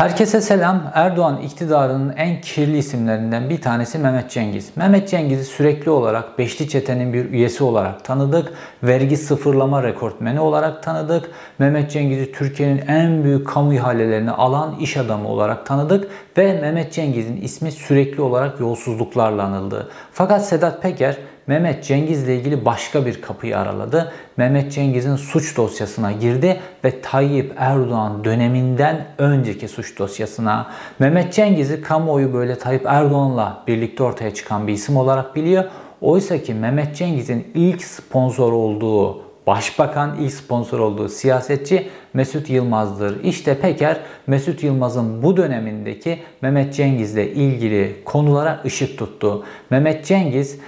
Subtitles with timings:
[0.00, 0.90] Herkese selam.
[0.94, 4.76] Erdoğan iktidarının en kirli isimlerinden bir tanesi Mehmet Cengiz.
[4.76, 8.52] Mehmet Cengiz'i sürekli olarak Beşli Çete'nin bir üyesi olarak tanıdık.
[8.82, 11.30] Vergi sıfırlama rekortmeni olarak tanıdık.
[11.58, 16.10] Mehmet Cengiz'i Türkiye'nin en büyük kamu ihalelerini alan iş adamı olarak tanıdık.
[16.36, 19.88] Ve Mehmet Cengiz'in ismi sürekli olarak yolsuzluklarla anıldı.
[20.12, 21.16] Fakat Sedat Peker
[21.50, 24.12] Mehmet Cengiz ile ilgili başka bir kapıyı araladı.
[24.36, 30.70] Mehmet Cengiz'in suç dosyasına girdi ve Tayyip Erdoğan döneminden önceki suç dosyasına.
[30.98, 35.64] Mehmet Cengiz'i kamuoyu böyle Tayyip Erdoğan'la birlikte ortaya çıkan bir isim olarak biliyor.
[36.00, 43.24] Oysa ki Mehmet Cengiz'in ilk sponsor olduğu Başbakan ilk sponsor olduğu siyasetçi Mesut Yılmaz'dır.
[43.24, 49.44] İşte Peker Mesut Yılmaz'ın bu dönemindeki Mehmet Cengiz'le ilgili konulara ışık tuttu.
[49.70, 50.58] Mehmet Cengiz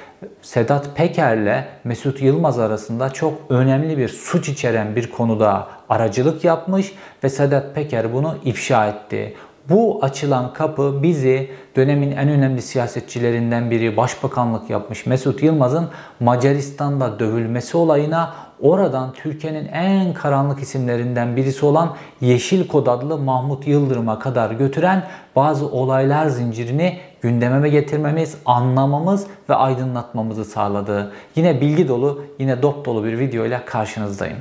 [0.42, 6.92] Sedat Peker'le Mesut Yılmaz arasında çok önemli bir suç içeren bir konuda aracılık yapmış
[7.24, 9.34] ve Sedat Peker bunu ifşa etti.
[9.68, 15.88] Bu açılan kapı bizi dönemin en önemli siyasetçilerinden biri başbakanlık yapmış Mesut Yılmaz'ın
[16.20, 24.18] Macaristan'da dövülmesi olayına oradan Türkiye'nin en karanlık isimlerinden birisi olan Yeşil Kod adlı Mahmut Yıldırım'a
[24.18, 25.04] kadar götüren
[25.36, 31.12] bazı olaylar zincirini gündememe getirmemiz, anlamamız ve aydınlatmamızı sağladı.
[31.36, 34.38] Yine bilgi dolu, yine dop dolu bir video ile karşınızdayım.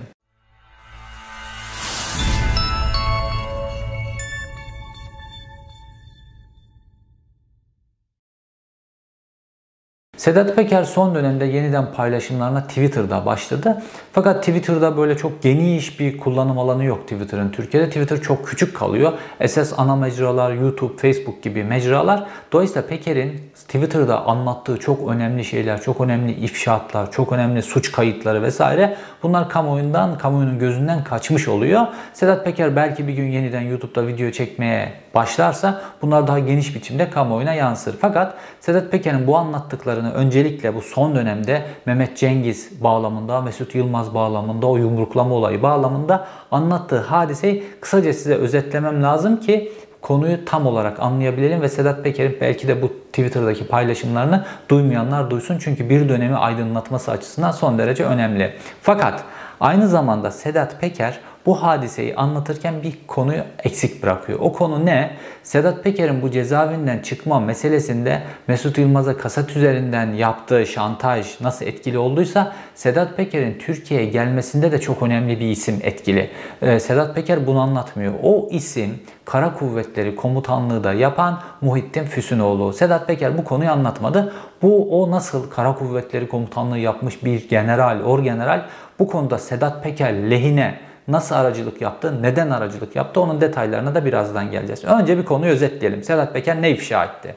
[10.22, 13.84] Sedat Peker son dönemde yeniden paylaşımlarına Twitter'da başladı.
[14.14, 17.88] Fakat Twitter'da böyle çok geniş bir kullanım alanı yok Twitter'ın Türkiye'de.
[17.88, 19.14] Twitter çok küçük kalıyor.
[19.40, 22.24] Esas ana mecralar YouTube, Facebook gibi mecralar.
[22.52, 28.98] Dolayısıyla Peker'in Twitter'da anlattığı çok önemli şeyler, çok önemli ifşaatlar, çok önemli suç kayıtları vesaire
[29.24, 31.88] bunlar kamuoyundan, kamuoyunun gözünden kaçmış oluyor.
[32.14, 37.54] Sedat Peker belki bir gün yeniden YouTube'da video çekmeye başlarsa bunlar daha geniş biçimde kamuoyuna
[37.54, 37.96] yansır.
[38.02, 44.68] Fakat Sedat Peker'in bu anlattıklarını öncelikle bu son dönemde Mehmet Cengiz bağlamında, Mesut Yılmaz bağlamında,
[44.68, 49.72] o yumruklama olayı bağlamında anlattığı hadiseyi kısaca size özetlemem lazım ki
[50.02, 55.58] konuyu tam olarak anlayabilelim ve Sedat Peker'in belki de bu Twitter'daki paylaşımlarını duymayanlar duysun.
[55.60, 58.54] Çünkü bir dönemi aydınlatması açısından son derece önemli.
[58.82, 59.24] Fakat
[59.60, 64.40] aynı zamanda Sedat Peker bu hadiseyi anlatırken bir konuyu eksik bırakıyor.
[64.42, 65.12] O konu ne?
[65.44, 72.54] Sedat Peker'in bu cezaevinden çıkma meselesinde Mesut Yılmaz'a kasat üzerinden yaptığı şantaj nasıl etkili olduysa
[72.76, 76.30] Sedat Peker'in Türkiye'ye gelmesinde de çok önemli bir isim etkili.
[76.62, 78.14] Ee, Sedat Peker bunu anlatmıyor.
[78.24, 82.74] O isim Kara Kuvvetleri Komutanlığı da yapan Muhittin Füsunoğlu.
[82.74, 84.34] Sedat Peker bu konuyu anlatmadı.
[84.62, 88.66] Bu o nasıl Kara Kuvvetleri Komutanlığı yapmış bir general, orgeneral
[89.00, 94.52] bu konuda Sedat Peker lehine nasıl aracılık yaptı, neden aracılık yaptı onun detaylarına da birazdan
[94.52, 94.86] geleceğiz.
[94.86, 96.04] Önce bir konuyu özetleyelim.
[96.04, 97.36] Sedat Peker ne ifşa etti?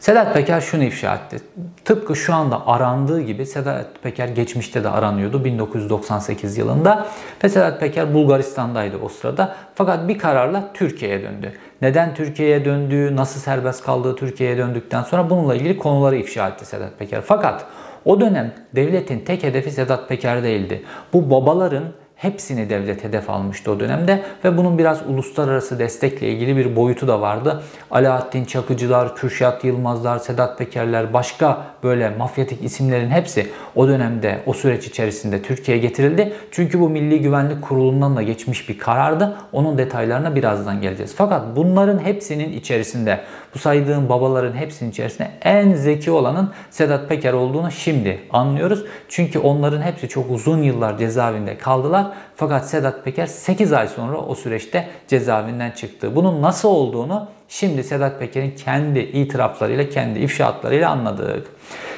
[0.00, 1.36] Sedat Peker şunu ifşa etti.
[1.84, 7.06] Tıpkı şu anda arandığı gibi Sedat Peker geçmişte de aranıyordu 1998 yılında.
[7.44, 9.56] Ve Sedat Peker Bulgaristan'daydı o sırada.
[9.74, 11.52] Fakat bir kararla Türkiye'ye döndü.
[11.82, 16.98] Neden Türkiye'ye döndüğü, nasıl serbest kaldığı Türkiye'ye döndükten sonra bununla ilgili konuları ifşa etti Sedat
[16.98, 17.20] Peker.
[17.20, 17.64] Fakat
[18.04, 20.82] o dönem devletin tek hedefi Sedat Peker değildi.
[21.12, 21.84] Bu babaların
[22.20, 27.20] Hepsini devlet hedef almıştı o dönemde ve bunun biraz uluslararası destekle ilgili bir boyutu da
[27.20, 27.62] vardı.
[27.90, 34.86] Alaaddin Çakıcılar, Kürşat Yılmazlar, Sedat Pekerler, başka böyle mafyatik isimlerin hepsi o dönemde, o süreç
[34.86, 36.32] içerisinde Türkiye'ye getirildi.
[36.50, 39.36] Çünkü bu Milli Güvenlik Kurulu'ndan da geçmiş bir karardı.
[39.52, 41.14] Onun detaylarına birazdan geleceğiz.
[41.16, 43.20] Fakat bunların hepsinin içerisinde,
[43.54, 48.84] bu saydığım babaların hepsinin içerisinde en zeki olanın Sedat Peker olduğunu şimdi anlıyoruz.
[49.08, 54.34] Çünkü onların hepsi çok uzun yıllar cezaevinde kaldılar fakat Sedat Peker 8 ay sonra o
[54.34, 56.16] süreçte cezaevinden çıktı.
[56.16, 61.46] Bunun nasıl olduğunu şimdi Sedat Peker'in kendi itiraflarıyla, kendi ifşaatlarıyla anladık.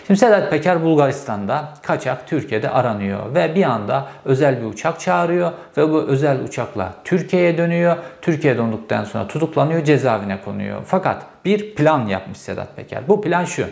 [0.07, 5.91] Şimdi Sedat Peker Bulgaristan'da kaçak Türkiye'de aranıyor ve bir anda özel bir uçak çağırıyor ve
[5.91, 7.97] bu özel uçakla Türkiye'ye dönüyor.
[8.23, 10.81] Türkiye'ye döndükten sonra tutuklanıyor, cezaevine konuyor.
[10.87, 13.09] Fakat bir plan yapmış Sedat Peker.
[13.09, 13.67] Bu plan şu.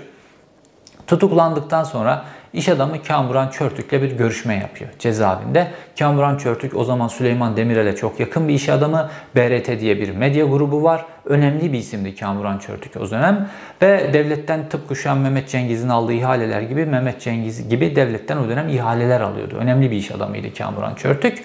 [1.06, 5.66] Tutuklandıktan sonra İş adamı Kamuran Çörtük'le bir görüşme yapıyor cezaevinde.
[5.98, 9.10] Kamuran Çörtük o zaman Süleyman Demirel'e çok yakın bir iş adamı.
[9.36, 11.04] BRT diye bir medya grubu var.
[11.24, 13.48] Önemli bir isimdi Kamuran Çörtük o dönem.
[13.82, 18.48] Ve devletten tıpkı şu an Mehmet Cengiz'in aldığı ihaleler gibi Mehmet Cengiz gibi devletten o
[18.48, 19.56] dönem ihaleler alıyordu.
[19.56, 21.44] Önemli bir iş adamıydı Kamuran Çörtük.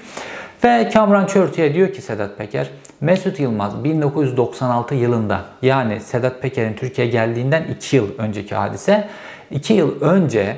[0.63, 2.67] Ve Kamuran Çörtük'e diyor ki Sedat Peker,
[3.01, 9.07] Mesut Yılmaz 1996 yılında yani Sedat Peker'in Türkiye'ye geldiğinden 2 yıl önceki hadise
[9.51, 10.57] 2 yıl önce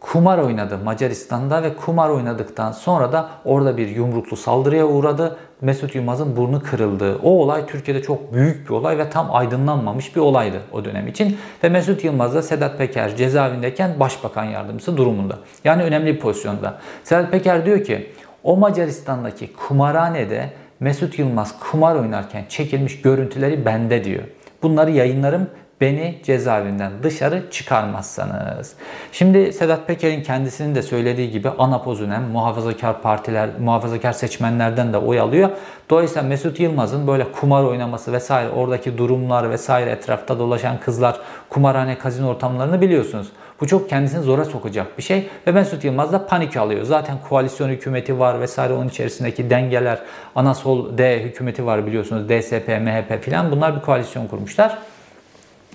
[0.00, 5.36] kumar oynadı Macaristan'da ve kumar oynadıktan sonra da orada bir yumruklu saldırıya uğradı.
[5.60, 7.18] Mesut Yılmaz'ın burnu kırıldı.
[7.22, 11.36] O olay Türkiye'de çok büyük bir olay ve tam aydınlanmamış bir olaydı o dönem için.
[11.64, 15.38] Ve Mesut Yılmaz da Sedat Peker cezaevindeyken başbakan yardımcısı durumunda.
[15.64, 16.78] Yani önemli bir pozisyonda.
[17.04, 18.12] Sedat Peker diyor ki
[18.42, 20.50] o Macaristan'daki kumarhanede
[20.80, 24.22] Mesut Yılmaz kumar oynarken çekilmiş görüntüleri bende diyor.
[24.62, 25.48] Bunları yayınlarım
[25.80, 28.72] beni cezaevinden dışarı çıkarmazsanız.
[29.12, 35.20] Şimdi Sedat Peker'in kendisinin de söylediği gibi Anapaz Ünem muhafazakar partiler, muhafazakar seçmenlerden de oy
[35.20, 35.50] alıyor.
[35.90, 42.28] Dolayısıyla Mesut Yılmaz'ın böyle kumar oynaması vesaire oradaki durumlar vesaire etrafta dolaşan kızlar kumarhane kazino
[42.28, 43.28] ortamlarını biliyorsunuz.
[43.60, 46.84] Bu çok kendisini zora sokacak bir şey ve Mesut Yılmaz da panik alıyor.
[46.84, 49.98] Zaten koalisyon hükümeti var vesaire onun içerisindeki dengeler,
[50.34, 52.28] ana sol D hükümeti var biliyorsunuz.
[52.28, 54.78] DSP, MHP filan bunlar bir koalisyon kurmuşlar.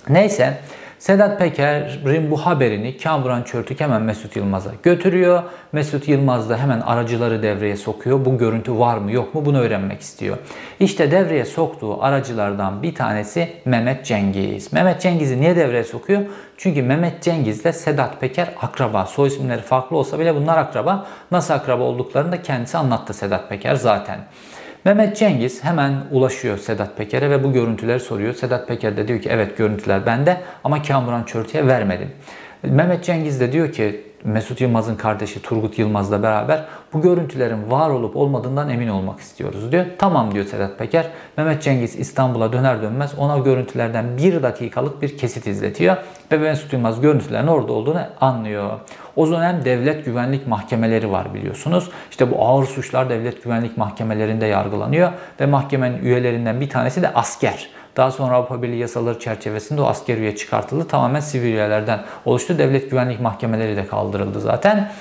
[0.09, 0.57] Neyse
[0.99, 5.43] Sedat Peker'in bu haberini Kamuran Çörtük hemen Mesut Yılmaz'a götürüyor.
[5.71, 8.25] Mesut Yılmaz da hemen aracıları devreye sokuyor.
[8.25, 10.37] Bu görüntü var mı yok mu bunu öğrenmek istiyor.
[10.79, 14.73] İşte devreye soktuğu aracılardan bir tanesi Mehmet Cengiz.
[14.73, 16.21] Mehmet Cengiz'i niye devreye sokuyor?
[16.57, 19.05] Çünkü Mehmet Cengiz ile Sedat Peker akraba.
[19.05, 21.07] Soy isimleri farklı olsa bile bunlar akraba.
[21.31, 24.19] Nasıl akraba olduklarını da kendisi anlattı Sedat Peker zaten.
[24.85, 28.33] Mehmet Cengiz hemen ulaşıyor Sedat Peker'e ve bu görüntüleri soruyor.
[28.33, 32.09] Sedat Peker de diyor ki evet görüntüler bende ama Kamuran Çörtü'ye vermedim.
[32.63, 38.15] Mehmet Cengiz de diyor ki Mesut Yılmaz'ın kardeşi Turgut Yılmaz'la beraber bu görüntülerin var olup
[38.15, 39.85] olmadığından emin olmak istiyoruz diyor.
[39.97, 41.07] Tamam diyor Sedat Peker.
[41.37, 45.97] Mehmet Cengiz İstanbul'a döner dönmez ona görüntülerden bir dakikalık bir kesit izletiyor.
[46.31, 48.79] Ve Mesut Yılmaz görüntülerin orada olduğunu anlıyor.
[49.15, 51.89] O dönem devlet güvenlik mahkemeleri var biliyorsunuz.
[52.11, 57.69] İşte bu ağır suçlar devlet güvenlik mahkemelerinde yargılanıyor ve mahkemenin üyelerinden bir tanesi de asker.
[57.97, 60.87] Daha sonra Avrupa Birliği yasaları çerçevesinde o asker üye çıkartıldı.
[60.87, 62.57] Tamamen sivil üyelerden oluştu.
[62.57, 64.91] Devlet güvenlik mahkemeleri de kaldırıldı zaten.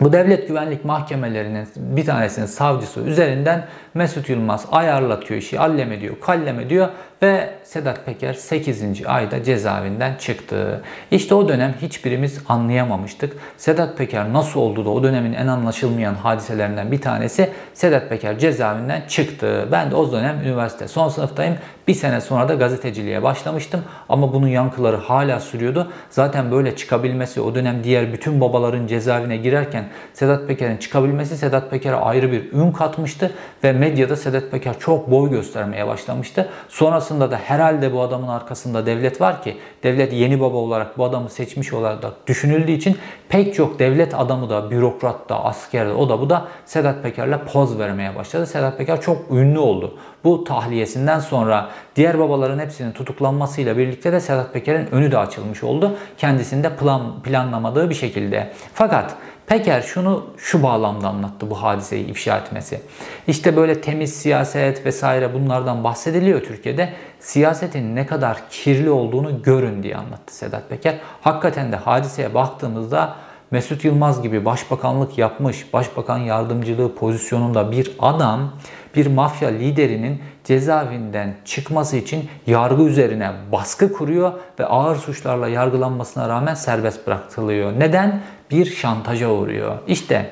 [0.00, 3.66] Bu devlet güvenlik mahkemelerinin bir tanesinin savcısı üzerinden
[3.98, 6.88] Mesut Yılmaz ayarlatıyor işi, allem ediyor, kallem ediyor
[7.22, 9.06] ve Sedat Peker 8.
[9.06, 10.82] ayda cezaevinden çıktı.
[11.10, 13.36] İşte o dönem hiçbirimiz anlayamamıştık.
[13.56, 19.02] Sedat Peker nasıl oldu da o dönemin en anlaşılmayan hadiselerinden bir tanesi Sedat Peker cezaevinden
[19.08, 19.68] çıktı.
[19.72, 21.54] Ben de o dönem üniversite son sınıftayım.
[21.88, 25.92] Bir sene sonra da gazeteciliğe başlamıştım ama bunun yankıları hala sürüyordu.
[26.10, 31.96] Zaten böyle çıkabilmesi o dönem diğer bütün babaların cezaevine girerken Sedat Peker'in çıkabilmesi Sedat Peker'e
[31.96, 33.32] ayrı bir ün katmıştı
[33.64, 36.48] ve medyada Sedat Peker çok boy göstermeye başlamıştı.
[36.68, 41.30] Sonrasında da herhalde bu adamın arkasında devlet var ki devlet yeni baba olarak bu adamı
[41.30, 42.96] seçmiş olarak düşünüldüğü için
[43.28, 47.38] pek çok devlet adamı da bürokrat da asker de o da bu da Sedat Peker'le
[47.52, 48.46] poz vermeye başladı.
[48.46, 49.94] Sedat Peker çok ünlü oldu.
[50.24, 55.96] Bu tahliyesinden sonra diğer babaların hepsinin tutuklanmasıyla birlikte de Sedat Peker'in önü de açılmış oldu.
[56.18, 58.52] Kendisinde plan, planlamadığı bir şekilde.
[58.74, 59.14] Fakat
[59.48, 62.80] Peker şunu şu bağlamda anlattı bu hadiseyi ifşa etmesi.
[63.26, 66.92] İşte böyle temiz siyaset vesaire bunlardan bahsediliyor Türkiye'de.
[67.20, 70.98] Siyasetin ne kadar kirli olduğunu görün diye anlattı Sedat Peker.
[71.22, 73.14] Hakikaten de hadiseye baktığımızda
[73.50, 78.52] Mesut Yılmaz gibi başbakanlık yapmış, başbakan yardımcılığı pozisyonunda bir adam
[78.96, 86.54] bir mafya liderinin cezaevinden çıkması için yargı üzerine baskı kuruyor ve ağır suçlarla yargılanmasına rağmen
[86.54, 87.72] serbest bırakılıyor.
[87.78, 88.22] Neden?
[88.50, 89.78] Bir şantaja uğruyor.
[89.86, 90.30] İşte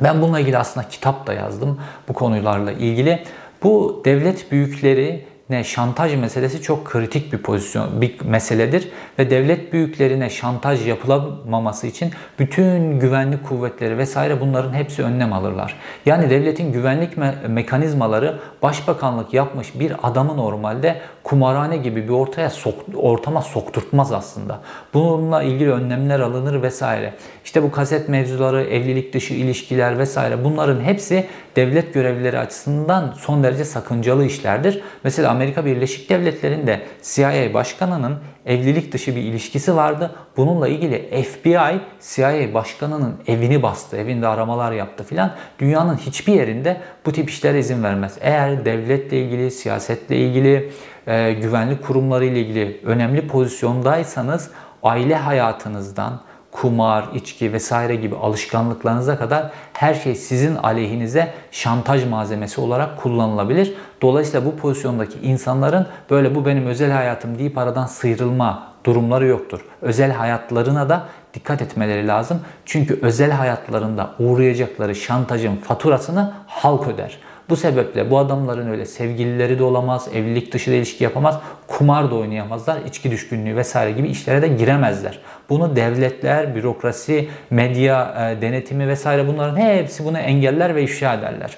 [0.00, 3.24] ben bununla ilgili aslında kitap da yazdım bu konularla ilgili.
[3.62, 10.30] Bu devlet büyükleri ne şantaj meselesi çok kritik bir pozisyon, bir meseledir ve devlet büyüklerine
[10.30, 15.76] şantaj yapılamaması için bütün güvenlik kuvvetleri vesaire bunların hepsi önlem alırlar.
[16.06, 22.74] Yani devletin güvenlik me- mekanizmaları başbakanlık yapmış bir adamı normalde kumarhane gibi bir ortaya sok,
[22.96, 24.60] ortama sokturtmaz aslında.
[24.94, 27.14] Bununla ilgili önlemler alınır vesaire.
[27.44, 33.64] İşte bu kaset mevzuları, evlilik dışı ilişkiler vesaire bunların hepsi devlet görevlileri açısından son derece
[33.64, 34.82] sakıncalı işlerdir.
[35.04, 40.14] Mesela Amerika Birleşik Devletleri'nde CIA başkanının evlilik dışı bir ilişkisi vardı.
[40.36, 45.34] Bununla ilgili FBI CIA başkanının evini bastı, evinde aramalar yaptı filan.
[45.58, 48.18] Dünyanın hiçbir yerinde bu tip işlere izin vermez.
[48.20, 50.72] Eğer devletle ilgili, siyasetle ilgili,
[51.06, 54.50] e, güvenlik kurumları ile ilgili önemli pozisyondaysanız
[54.82, 56.20] aile hayatınızdan,
[56.52, 63.74] kumar, içki vesaire gibi alışkanlıklarınıza kadar her şey sizin aleyhinize şantaj malzemesi olarak kullanılabilir.
[64.02, 69.64] Dolayısıyla bu pozisyondaki insanların böyle bu benim özel hayatım deyip aradan sıyrılma durumları yoktur.
[69.82, 72.40] Özel hayatlarına da dikkat etmeleri lazım.
[72.64, 77.18] Çünkü özel hayatlarında uğrayacakları şantajın faturasını halk öder.
[77.50, 82.14] Bu sebeple bu adamların öyle sevgilileri de olamaz, evlilik dışı da ilişki yapamaz, kumar da
[82.14, 85.18] oynayamazlar, içki düşkünlüğü vesaire gibi işlere de giremezler.
[85.48, 91.56] Bunu devletler, bürokrasi, medya e, denetimi vesaire bunların hepsi bunu engeller ve ifşa ederler.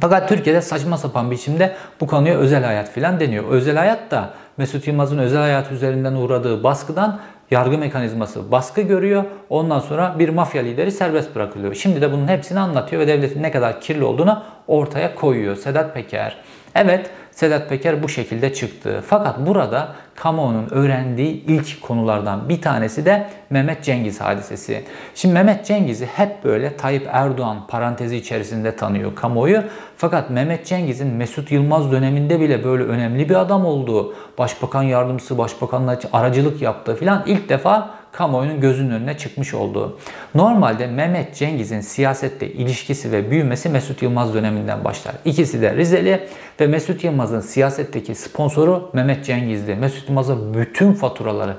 [0.00, 3.44] Fakat Türkiye'de saçma sapan biçimde bu konuya özel hayat filan deniyor.
[3.50, 7.20] Özel hayat da Mesut Yılmaz'ın özel hayat üzerinden uğradığı baskıdan
[7.52, 9.24] yargı mekanizması baskı görüyor.
[9.50, 11.74] Ondan sonra bir mafya lideri serbest bırakılıyor.
[11.74, 16.36] Şimdi de bunun hepsini anlatıyor ve devletin ne kadar kirli olduğunu ortaya koyuyor Sedat Peker.
[16.74, 19.02] Evet Sedat Peker bu şekilde çıktı.
[19.06, 24.84] Fakat burada kamuoyunun öğrendiği ilk konulardan bir tanesi de Mehmet Cengiz hadisesi.
[25.14, 29.62] Şimdi Mehmet Cengiz'i hep böyle Tayyip Erdoğan parantezi içerisinde tanıyor kamuoyu.
[29.96, 35.98] Fakat Mehmet Cengiz'in Mesut Yılmaz döneminde bile böyle önemli bir adam olduğu, başbakan yardımcısı, başbakanla
[36.12, 39.98] aracılık yaptığı filan ilk defa kamuoyunun gözünün önüne çıkmış olduğu.
[40.34, 45.14] Normalde Mehmet Cengiz'in siyasette ilişkisi ve büyümesi Mesut Yılmaz döneminden başlar.
[45.24, 46.20] İkisi de Rizeli
[46.60, 49.74] ve Mesut Yılmaz'ın siyasetteki sponsoru Mehmet Cengiz'di.
[49.74, 51.56] Mesut Yılmaz'a bütün faturaları,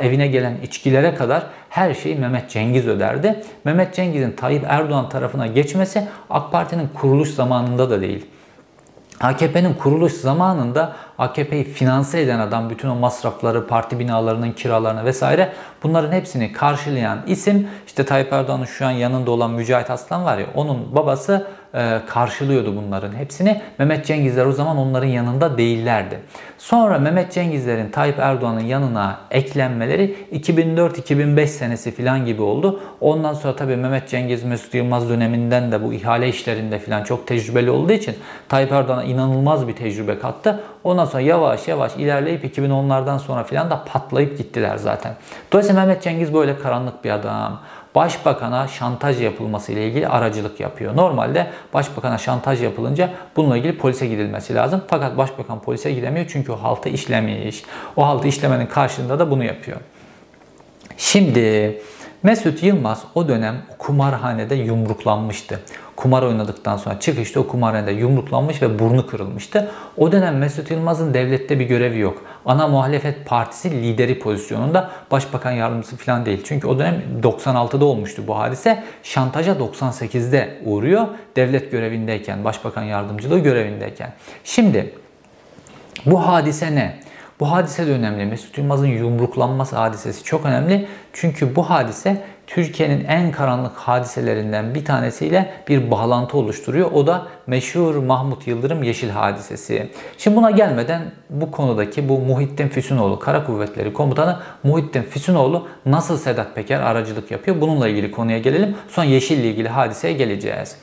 [0.00, 3.42] evine gelen içkilere kadar her şeyi Mehmet Cengiz öderdi.
[3.64, 8.26] Mehmet Cengiz'in Tayyip Erdoğan tarafına geçmesi AK Parti'nin kuruluş zamanında da değil.
[9.20, 16.12] AKP'nin kuruluş zamanında AKP'yi finanse eden adam bütün o masrafları, parti binalarının kiralarını vesaire bunların
[16.12, 20.94] hepsini karşılayan isim işte Tayyip Erdoğan'ın şu an yanında olan Mücahit Aslan var ya onun
[20.94, 21.46] babası
[22.08, 23.60] karşılıyordu bunların hepsini.
[23.78, 26.20] Mehmet Cengizler o zaman onların yanında değillerdi.
[26.58, 32.80] Sonra Mehmet Cengizler'in Tayyip Erdoğan'ın yanına eklenmeleri 2004-2005 senesi falan gibi oldu.
[33.00, 37.70] Ondan sonra tabii Mehmet Cengiz Mesut Yılmaz döneminden de bu ihale işlerinde falan çok tecrübeli
[37.70, 38.14] olduğu için
[38.48, 40.60] Tayyip Erdoğan'a inanılmaz bir tecrübe kattı.
[40.84, 45.14] Ondan sonra yavaş yavaş ilerleyip 2010'lardan sonra falan da patlayıp gittiler zaten.
[45.52, 47.60] Dolayısıyla Mehmet Cengiz böyle karanlık bir adam
[47.94, 50.96] başbakana şantaj yapılması ile ilgili aracılık yapıyor.
[50.96, 54.82] Normalde başbakana şantaj yapılınca bununla ilgili polise gidilmesi lazım.
[54.88, 57.64] Fakat başbakan polise gidemiyor çünkü o haltı işlemiş.
[57.96, 59.80] O haltı işlemenin karşılığında da bunu yapıyor.
[60.96, 61.78] Şimdi
[62.22, 65.60] Mesut Yılmaz o dönem kumarhanede yumruklanmıştı
[66.00, 69.70] kumar oynadıktan sonra çıkışta o kumarhanede yumruklanmış ve burnu kırılmıştı.
[69.96, 72.22] O dönem Mesut Yılmaz'ın devlette bir görevi yok.
[72.46, 76.42] Ana muhalefet partisi lideri pozisyonunda başbakan yardımcısı falan değil.
[76.44, 78.84] Çünkü o dönem 96'da olmuştu bu hadise.
[79.02, 81.06] Şantaja 98'de uğruyor.
[81.36, 84.12] Devlet görevindeyken, başbakan yardımcılığı görevindeyken.
[84.44, 84.94] Şimdi
[86.06, 87.00] bu hadise ne?
[87.40, 88.26] Bu hadise de önemli.
[88.26, 90.86] Mesut Yılmaz'ın yumruklanması hadisesi çok önemli.
[91.12, 96.92] Çünkü bu hadise Türkiye'nin en karanlık hadiselerinden bir tanesiyle bir bağlantı oluşturuyor.
[96.92, 99.90] O da meşhur Mahmut Yıldırım Yeşil hadisesi.
[100.18, 106.54] Şimdi buna gelmeden bu konudaki bu Muhittin Füsunoğlu, Kara Kuvvetleri Komutanı Muhittin Füsunoğlu nasıl Sedat
[106.54, 107.60] Peker aracılık yapıyor?
[107.60, 108.76] Bununla ilgili konuya gelelim.
[108.88, 110.76] Sonra Yeşil ile ilgili hadiseye geleceğiz.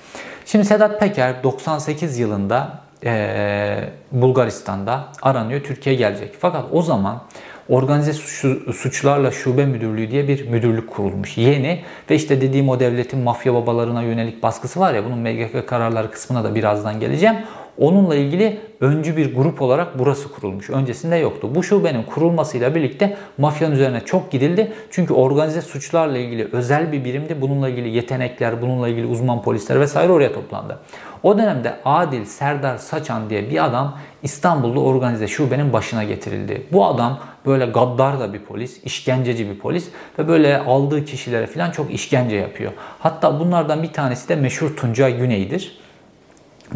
[0.45, 5.61] Şimdi Sedat Peker 98 yılında e, Bulgaristan'da aranıyor.
[5.63, 6.35] Türkiye'ye gelecek.
[6.39, 7.21] Fakat o zaman
[7.69, 8.13] Organize
[8.73, 11.37] Suçlarla Şube Müdürlüğü diye bir müdürlük kurulmuş.
[11.37, 16.11] Yeni ve işte dediğim o devletin mafya babalarına yönelik baskısı var ya bunun MGK kararları
[16.11, 17.35] kısmına da birazdan geleceğim.
[17.77, 20.69] Onunla ilgili öncü bir grup olarak burası kurulmuş.
[20.69, 21.49] Öncesinde yoktu.
[21.55, 24.71] Bu şubenin kurulmasıyla birlikte mafyanın üzerine çok gidildi.
[24.91, 27.41] Çünkü organize suçlarla ilgili özel bir birimdi.
[27.41, 30.79] Bununla ilgili yetenekler, bununla ilgili uzman polisler vesaire oraya toplandı.
[31.23, 36.67] O dönemde Adil Serdar Saçan diye bir adam İstanbul'da organize şubenin başına getirildi.
[36.71, 39.87] Bu adam böyle gaddar da bir polis, işkenceci bir polis
[40.19, 42.71] ve böyle aldığı kişilere falan çok işkence yapıyor.
[42.99, 45.77] Hatta bunlardan bir tanesi de meşhur Tuncay Güney'dir.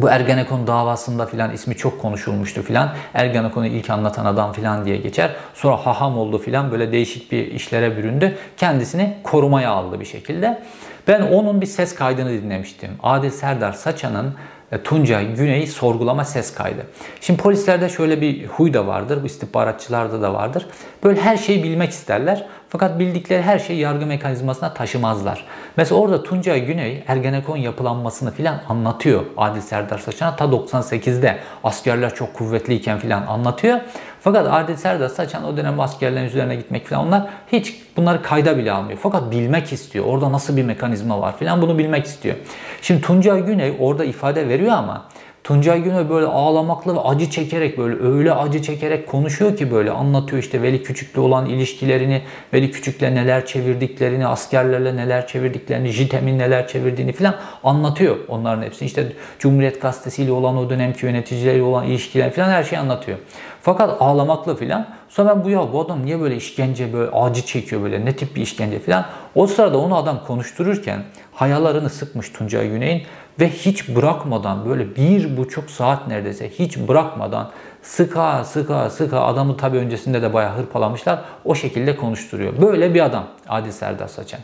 [0.00, 2.90] Bu Ergenekon davasında filan ismi çok konuşulmuştu filan.
[3.14, 5.30] Ergenekon'u ilk anlatan adam filan diye geçer.
[5.54, 8.36] Sonra haham oldu filan böyle değişik bir işlere büründü.
[8.56, 10.62] Kendisini korumaya aldı bir şekilde.
[11.08, 12.90] Ben onun bir ses kaydını dinlemiştim.
[13.02, 14.34] Adil Serdar Saçan'ın
[14.72, 16.86] e, Tuncay Güney'i sorgulama ses kaydı.
[17.20, 20.66] Şimdi polislerde şöyle bir huy da vardır, bu istihbaratçılarda da vardır.
[21.04, 22.46] Böyle her şeyi bilmek isterler.
[22.68, 25.44] Fakat bildikleri her şeyi yargı mekanizmasına taşımazlar.
[25.76, 32.34] Mesela orada Tuncay Güney Ergenekon yapılanmasını filan anlatıyor Adil Serdar Saçan'a ta 98'de askerler çok
[32.34, 33.80] kuvvetliyken filan anlatıyor.
[34.24, 38.72] Fakat Adil Serdar Saçan o dönem askerlerin üzerine gitmek falan onlar hiç bunları kayda bile
[38.72, 38.98] almıyor.
[39.02, 40.04] Fakat bilmek istiyor.
[40.04, 42.36] Orada nasıl bir mekanizma var filan bunu bilmek istiyor.
[42.82, 45.04] Şimdi Tuncay Güney orada ifade veriyor ama
[45.44, 50.42] Tuncay Güney böyle ağlamaklı ve acı çekerek böyle öyle acı çekerek konuşuyor ki böyle anlatıyor
[50.42, 52.22] işte Veli Küçük'le olan ilişkilerini,
[52.52, 57.34] Veli Küçük'le neler çevirdiklerini, askerlerle neler çevirdiklerini, JITEM'in neler çevirdiğini falan
[57.64, 58.86] anlatıyor onların hepsini.
[58.86, 63.18] İşte Cumhuriyet Gazetesi ile olan o dönemki yöneticileriyle olan ilişkiler falan her şeyi anlatıyor.
[63.62, 64.86] Fakat ağlamaklı filan.
[65.08, 68.36] Sonra ben bu ya bu adam niye böyle işkence böyle acı çekiyor böyle ne tip
[68.36, 69.06] bir işkence filan.
[69.34, 73.02] O sırada onu adam konuştururken hayalarını sıkmış Tuncay Güney'in
[73.40, 77.50] Ve hiç bırakmadan böyle bir buçuk saat neredeyse hiç bırakmadan
[77.82, 81.22] sıka sıka sıka adamı tabi öncesinde de bayağı hırpalamışlar.
[81.44, 82.52] O şekilde konuşturuyor.
[82.62, 84.40] Böyle bir adam Adil Serdar Saçan.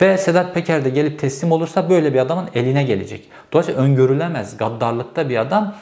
[0.00, 3.28] Ve Sedat Peker de gelip teslim olursa böyle bir adamın eline gelecek.
[3.52, 5.74] Dolayısıyla öngörülemez gaddarlıkta bir adam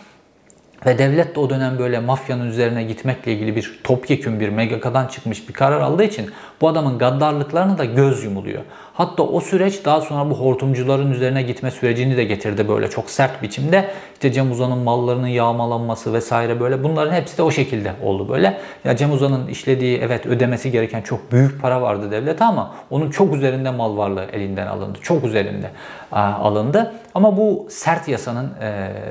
[0.86, 5.48] ve devlet de o dönem böyle mafyanın üzerine gitmekle ilgili bir topyekün bir MGK'dan çıkmış
[5.48, 8.62] bir karar aldığı için bu adamın gaddarlıklarına da göz yumuluyor.
[8.94, 13.42] Hatta o süreç daha sonra bu hortumcuların üzerine gitme sürecini de getirdi böyle çok sert
[13.42, 13.90] biçimde.
[14.12, 18.58] İşte Cem Uzan'ın mallarının yağmalanması vesaire böyle bunların hepsi de o şekilde oldu böyle.
[18.84, 23.34] Ya Cem Uzan'ın işlediği evet ödemesi gereken çok büyük para vardı devlete ama onun çok
[23.34, 24.98] üzerinde mal varlığı elinden alındı.
[25.02, 25.70] Çok üzerinde
[26.12, 26.92] alındı.
[27.14, 28.50] Ama bu sert yasanın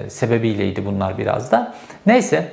[0.08, 1.74] sebebiyleydi bunlar biraz da.
[2.06, 2.52] Neyse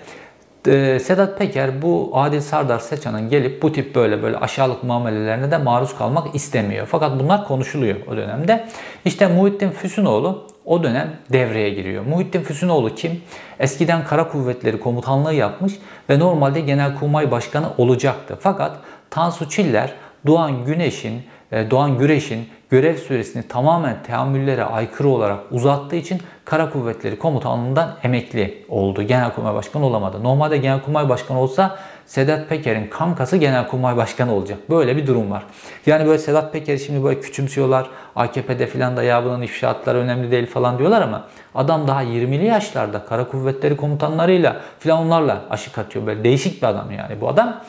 [0.66, 5.58] e, Sedat Peker bu Adil Sardar Seçan'ın gelip bu tip böyle böyle aşağılık muamelelerine de
[5.58, 6.86] maruz kalmak istemiyor.
[6.90, 8.68] Fakat bunlar konuşuluyor o dönemde.
[9.04, 12.06] İşte Muhittin Füsunoğlu o dönem devreye giriyor.
[12.06, 13.22] Muhittin Füsunoğlu kim?
[13.58, 15.72] Eskiden Kara Kuvvetleri Komutanlığı yapmış
[16.10, 18.38] ve normalde Genelkurmay Başkanı olacaktı.
[18.40, 18.76] Fakat
[19.10, 19.92] Tansu Çiller
[20.26, 27.18] Doğan Güneş'in e, Doğan Güreş'in görev süresini tamamen teamüllere aykırı olarak uzattığı için Kara Kuvvetleri
[27.18, 29.02] Komutanlığından emekli oldu.
[29.02, 30.22] Genelkurmay Başkanı olamadı.
[30.22, 34.58] Normalde Genelkurmay Başkanı olsa Sedat Peker'in kankası Genelkurmay Başkanı olacak.
[34.70, 35.42] Böyle bir durum var.
[35.86, 37.90] Yani böyle Sedat Peker'i şimdi böyle küçümsüyorlar.
[38.16, 41.24] AKP'de filan da ya bunun ifşaatları önemli değil falan diyorlar ama
[41.54, 46.06] adam daha 20'li yaşlarda Kara Kuvvetleri komutanlarıyla filan onlarla aşık atıyor.
[46.06, 47.60] Böyle değişik bir adam yani bu adam.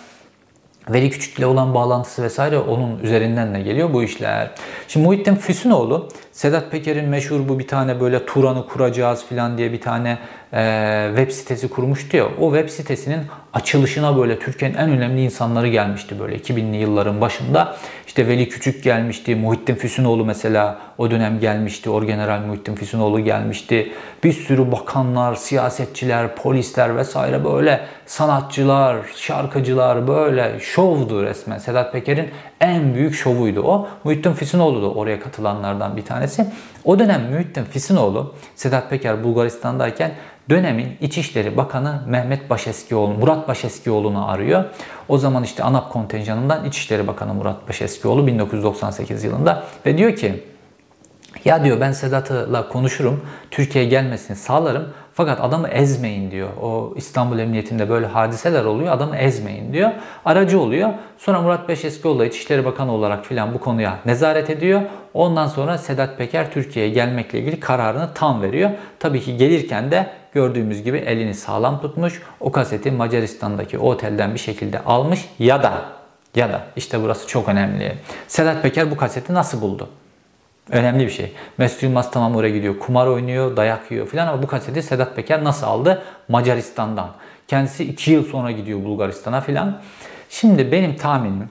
[0.90, 4.52] Veli Küçük'le olan bağlantısı vesaire onun üzerinden de geliyor bu işler.
[4.88, 9.82] Şimdi Muhittin Füsunoğlu, Sedat Peker'in meşhur bu bir tane böyle Turan'ı kuracağız filan diye bir
[9.82, 10.18] tane
[10.54, 12.26] e, web sitesi kurmuştu ya.
[12.42, 13.22] O web sitesinin
[13.54, 17.76] açılışına böyle Türkiye'nin en önemli insanları gelmişti böyle 2000'li yılların başında.
[18.08, 23.92] İşte Veli Küçük gelmişti, Muhittin Füsunoğlu mesela o dönem gelmişti, Orgeneral Muhittin Füsunoğlu gelmişti.
[24.24, 31.58] Bir sürü bakanlar, siyasetçiler, polisler vesaire böyle sanatçılar, şarkıcılar böyle şovdu resmen.
[31.58, 32.30] Sedat Peker'in
[32.62, 33.88] en büyük şovuydu o.
[34.04, 36.46] Muhittin Füsunoğlu da oraya katılanlardan bir tanesi.
[36.84, 40.12] O dönem Muhittin Füsunoğlu, Sedat Peker Bulgaristan'dayken
[40.50, 44.64] dönemin İçişleri Bakanı Mehmet Başeskioğlu, Murat Başeskioğlu'nu arıyor.
[45.08, 50.44] O zaman işte ANAP kontenjanından İçişleri Bakanı Murat Başeskioğlu 1998 yılında ve diyor ki
[51.46, 56.50] ya diyor ben Sedat'la konuşurum, Türkiye'ye gelmesini sağlarım fakat adamı ezmeyin diyor.
[56.62, 58.94] O İstanbul Emniyetinde böyle hadiseler oluyor.
[58.94, 59.92] Adamı ezmeyin diyor.
[60.26, 60.90] Aracı oluyor.
[61.18, 64.82] Sonra Murat Beşeskioğlu da İçişleri Bakanı olarak filan bu konuya nezaret ediyor.
[65.14, 68.70] Ondan sonra Sedat Peker Türkiye'ye gelmekle ilgili kararını tam veriyor.
[69.00, 72.22] Tabii ki gelirken de gördüğümüz gibi elini sağlam tutmuş.
[72.40, 75.74] O kaseti Macaristan'daki otelden bir şekilde almış ya da
[76.36, 77.94] ya da işte burası çok önemli.
[78.28, 79.90] Sedat Peker bu kaseti nasıl buldu?
[80.70, 81.32] Önemli bir şey.
[81.58, 82.80] Mesut Yılmaz tamam oraya gidiyor.
[82.80, 86.04] Kumar oynuyor, dayak yiyor filan ama bu kaseti Sedat Peker nasıl aldı?
[86.28, 87.12] Macaristan'dan.
[87.48, 89.82] Kendisi 2 yıl sonra gidiyor Bulgaristan'a filan.
[90.30, 91.50] Şimdi benim tahminim,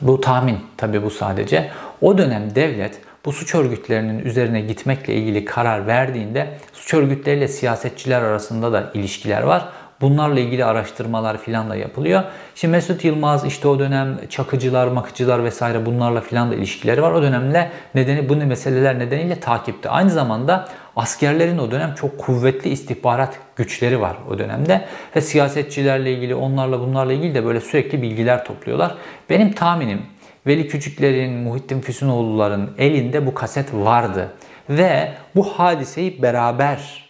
[0.00, 1.70] bu tahmin tabi bu sadece.
[2.00, 8.72] O dönem devlet bu suç örgütlerinin üzerine gitmekle ilgili karar verdiğinde suç örgütleriyle siyasetçiler arasında
[8.72, 9.68] da ilişkiler var.
[10.04, 12.22] Bunlarla ilgili araştırmalar filan da yapılıyor.
[12.54, 17.12] Şimdi Mesut Yılmaz işte o dönem çakıcılar, makıcılar vesaire bunlarla filan da ilişkileri var.
[17.12, 19.90] O dönemle nedeni bu meseleler nedeniyle takipte.
[19.90, 24.84] Aynı zamanda askerlerin o dönem çok kuvvetli istihbarat güçleri var o dönemde.
[25.16, 28.94] Ve siyasetçilerle ilgili onlarla bunlarla ilgili de böyle sürekli bilgiler topluyorlar.
[29.30, 30.02] Benim tahminim
[30.46, 34.28] Veli Küçükler'in, Muhittin Füsunoğlu'ların elinde bu kaset vardı.
[34.68, 37.03] Ve bu hadiseyi beraber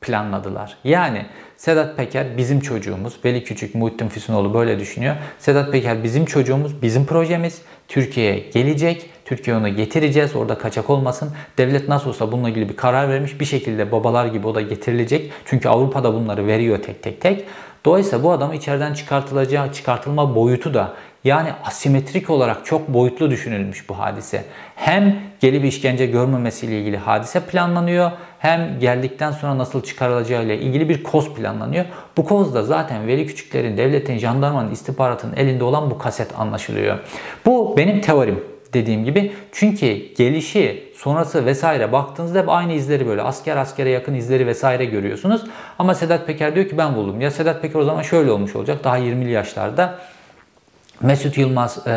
[0.00, 0.76] planladılar.
[0.84, 3.18] Yani Sedat Peker bizim çocuğumuz.
[3.24, 5.16] Veli Küçük, Muhittin Füsunoğlu böyle düşünüyor.
[5.38, 7.62] Sedat Peker bizim çocuğumuz, bizim projemiz.
[7.88, 9.10] Türkiye'ye gelecek.
[9.24, 10.36] Türkiye onu getireceğiz.
[10.36, 11.32] Orada kaçak olmasın.
[11.58, 13.40] Devlet nasıl olsa bununla ilgili bir karar vermiş.
[13.40, 15.32] Bir şekilde babalar gibi o da getirilecek.
[15.44, 17.44] Çünkü Avrupa'da bunları veriyor tek tek tek.
[17.84, 23.98] Dolayısıyla bu adam içeriden çıkartılacağı, çıkartılma boyutu da yani asimetrik olarak çok boyutlu düşünülmüş bu
[23.98, 24.44] hadise.
[24.76, 31.02] Hem gelip işkence görmemesiyle ilgili hadise planlanıyor hem geldikten sonra nasıl çıkarılacağı ile ilgili bir
[31.02, 31.84] koz planlanıyor.
[32.16, 36.98] Bu koz da zaten Veli Küçükler'in, devletin, jandarmanın, istihbaratın elinde olan bu kaset anlaşılıyor.
[37.46, 39.32] Bu benim teorim dediğim gibi.
[39.52, 45.44] Çünkü gelişi, sonrası vesaire baktığınızda hep aynı izleri böyle asker askere yakın izleri vesaire görüyorsunuz.
[45.78, 47.20] Ama Sedat Peker diyor ki ben buldum.
[47.20, 49.98] Ya Sedat Peker o zaman şöyle olmuş olacak daha 20'li yaşlarda.
[51.00, 51.90] Mesut Yılmaz e,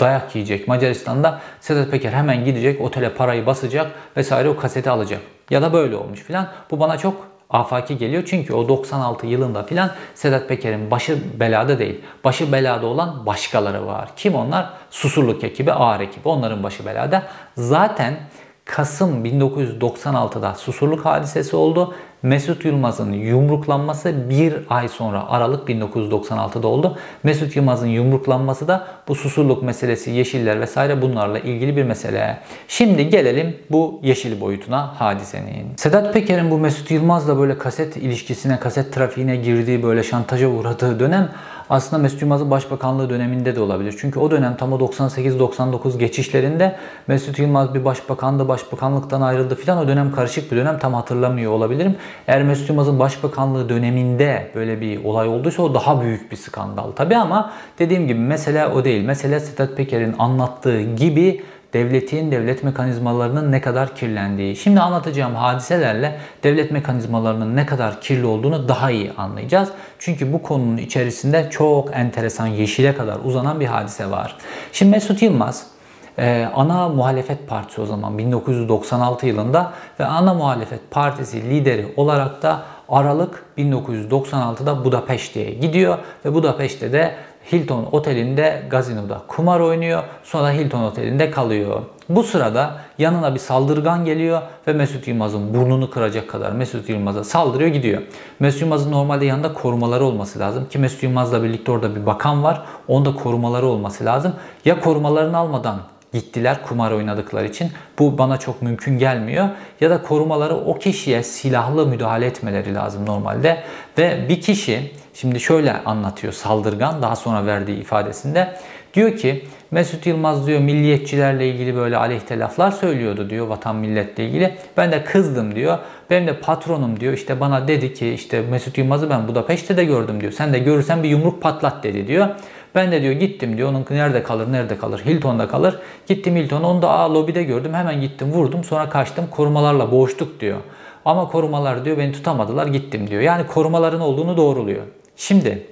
[0.00, 1.40] dayak yiyecek Macaristan'da.
[1.60, 5.20] Sedat Peker hemen gidecek otele parayı basacak vesaire o kaseti alacak.
[5.50, 6.48] Ya da böyle olmuş filan.
[6.70, 8.22] Bu bana çok afaki geliyor.
[8.26, 12.00] Çünkü o 96 yılında filan Sedat Peker'in başı belada değil.
[12.24, 14.08] Başı belada olan başkaları var.
[14.16, 14.70] Kim onlar?
[14.90, 16.28] Susurluk ekibi, ağır ekibi.
[16.28, 17.22] Onların başı belada.
[17.56, 18.16] Zaten
[18.64, 21.94] Kasım 1996'da Susurluk hadisesi oldu.
[22.22, 26.98] Mesut Yılmaz'ın yumruklanması bir ay sonra Aralık 1996'da oldu.
[27.22, 32.38] Mesut Yılmaz'ın yumruklanması da bu susurluk meselesi, yeşiller vesaire bunlarla ilgili bir mesele.
[32.68, 35.66] Şimdi gelelim bu yeşil boyutuna hadisenin.
[35.76, 41.28] Sedat Peker'in bu Mesut Yılmaz'la böyle kaset ilişkisine, kaset trafiğine girdiği, böyle şantaja uğradığı dönem
[41.72, 43.94] aslında Mesut Yılmaz'ın başbakanlığı döneminde de olabilir.
[44.00, 49.78] Çünkü o dönem tam o 98-99 geçişlerinde Mesut Yılmaz bir başbakandı, başbakanlıktan ayrıldı filan.
[49.78, 51.96] O dönem karışık bir dönem tam hatırlamıyor olabilirim.
[52.26, 57.16] Eğer Mesut Yılmaz'ın başbakanlığı döneminde böyle bir olay olduysa o daha büyük bir skandal tabii
[57.16, 59.04] ama dediğim gibi mesele o değil.
[59.04, 64.56] Mesele Sedat Peker'in anlattığı gibi devletin, devlet mekanizmalarının ne kadar kirlendiği.
[64.56, 69.68] Şimdi anlatacağım hadiselerle devlet mekanizmalarının ne kadar kirli olduğunu daha iyi anlayacağız.
[69.98, 74.36] Çünkü bu konunun içerisinde çok enteresan yeşile kadar uzanan bir hadise var.
[74.72, 75.72] Şimdi Mesut Yılmaz
[76.18, 82.62] ee, ana muhalefet partisi o zaman 1996 yılında ve ana muhalefet partisi lideri olarak da
[82.88, 87.14] Aralık 1996'da Budapeşte'ye gidiyor ve Budapeşte de
[87.52, 90.02] Hilton Oteli'nde gazinoda kumar oynuyor.
[90.22, 91.82] Sonra Hilton Oteli'nde kalıyor.
[92.08, 97.70] Bu sırada yanına bir saldırgan geliyor ve Mesut Yılmaz'ın burnunu kıracak kadar Mesut Yılmaz'a saldırıyor
[97.70, 98.02] gidiyor.
[98.40, 102.62] Mesut Yılmaz'ın normalde yanında korumaları olması lazım ki Mesut Yılmaz'la birlikte orada bir bakan var.
[102.88, 104.34] Onda korumaları olması lazım.
[104.64, 105.80] Ya korumalarını almadan
[106.12, 107.70] gittiler kumar oynadıkları için.
[107.98, 109.48] Bu bana çok mümkün gelmiyor.
[109.80, 113.62] Ya da korumaları o kişiye silahlı müdahale etmeleri lazım normalde.
[113.98, 118.54] Ve bir kişi şimdi şöyle anlatıyor saldırgan daha sonra verdiği ifadesinde.
[118.94, 124.54] Diyor ki Mesut Yılmaz diyor milliyetçilerle ilgili böyle aleyhte laflar söylüyordu diyor vatan milletle ilgili.
[124.76, 125.78] Ben de kızdım diyor.
[126.10, 130.20] Benim de patronum diyor işte bana dedi ki işte Mesut Yılmaz'ı ben Budapeşte de gördüm
[130.20, 130.32] diyor.
[130.32, 132.28] Sen de görürsen bir yumruk patlat dedi diyor.
[132.74, 135.78] Ben de diyor gittim diyor onun nerede kalır nerede kalır Hilton'da kalır.
[136.06, 140.58] Gittim Hilton onu da aa, lobide gördüm hemen gittim vurdum sonra kaçtım korumalarla boğuştuk diyor.
[141.04, 143.22] Ama korumalar diyor beni tutamadılar gittim diyor.
[143.22, 144.82] Yani korumaların olduğunu doğruluyor.
[145.16, 145.66] Şimdi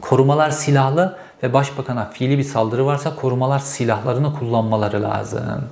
[0.00, 5.64] korumalar silahlı ve başbakana fiili bir saldırı varsa korumalar silahlarını kullanmaları lazım.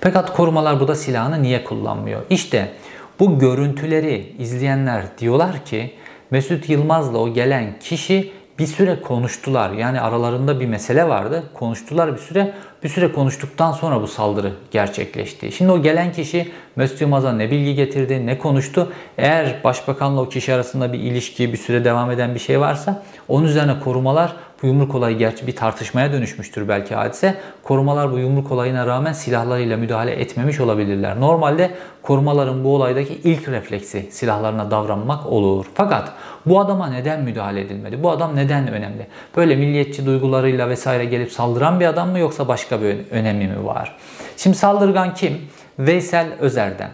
[0.00, 2.22] Fakat korumalar bu da silahını niye kullanmıyor?
[2.30, 2.72] İşte
[3.20, 5.94] bu görüntüleri izleyenler diyorlar ki
[6.30, 9.70] Mesut Yılmaz'la o gelen kişi bir süre konuştular.
[9.70, 11.42] Yani aralarında bir mesele vardı.
[11.54, 12.52] Konuştular bir süre.
[12.82, 15.52] Bir süre konuştuktan sonra bu saldırı gerçekleşti.
[15.52, 18.92] Şimdi o gelen kişi Mesut Yılmaz'a ne bilgi getirdi, ne konuştu.
[19.18, 23.46] Eğer başbakanla o kişi arasında bir ilişki, bir süre devam eden bir şey varsa onun
[23.46, 24.32] üzerine korumalar
[24.62, 27.34] bu yumruk olayı gerçi bir tartışmaya dönüşmüştür belki hadise.
[27.62, 31.20] Korumalar bu yumruk olayına rağmen silahlarıyla müdahale etmemiş olabilirler.
[31.20, 31.70] Normalde
[32.02, 35.66] korumaların bu olaydaki ilk refleksi silahlarına davranmak olur.
[35.74, 36.12] Fakat
[36.46, 38.02] bu adama neden müdahale edilmedi?
[38.02, 39.06] Bu adam neden önemli?
[39.36, 43.96] Böyle milliyetçi duygularıyla vesaire gelip saldıran bir adam mı yoksa başka bir önemi mi var?
[44.36, 45.40] Şimdi saldırgan kim?
[45.78, 46.90] Veysel Özer'den.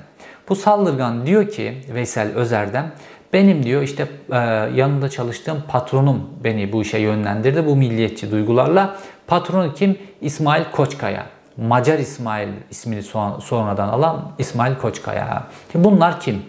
[0.49, 2.91] Bu saldırgan diyor ki Veysel Özer'den
[3.33, 4.37] benim diyor işte e,
[4.75, 8.97] yanında çalıştığım patronum beni bu işe yönlendirdi bu milliyetçi duygularla.
[9.27, 9.99] Patronu kim?
[10.21, 11.27] İsmail Koçkaya.
[11.57, 13.03] Macar İsmail ismini
[13.41, 15.47] sonradan alan İsmail Koçkaya.
[15.75, 16.43] Bunlar kim?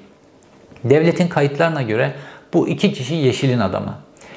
[0.84, 2.14] Devletin kayıtlarına göre
[2.54, 3.94] bu iki kişi Yeşil'in adamı.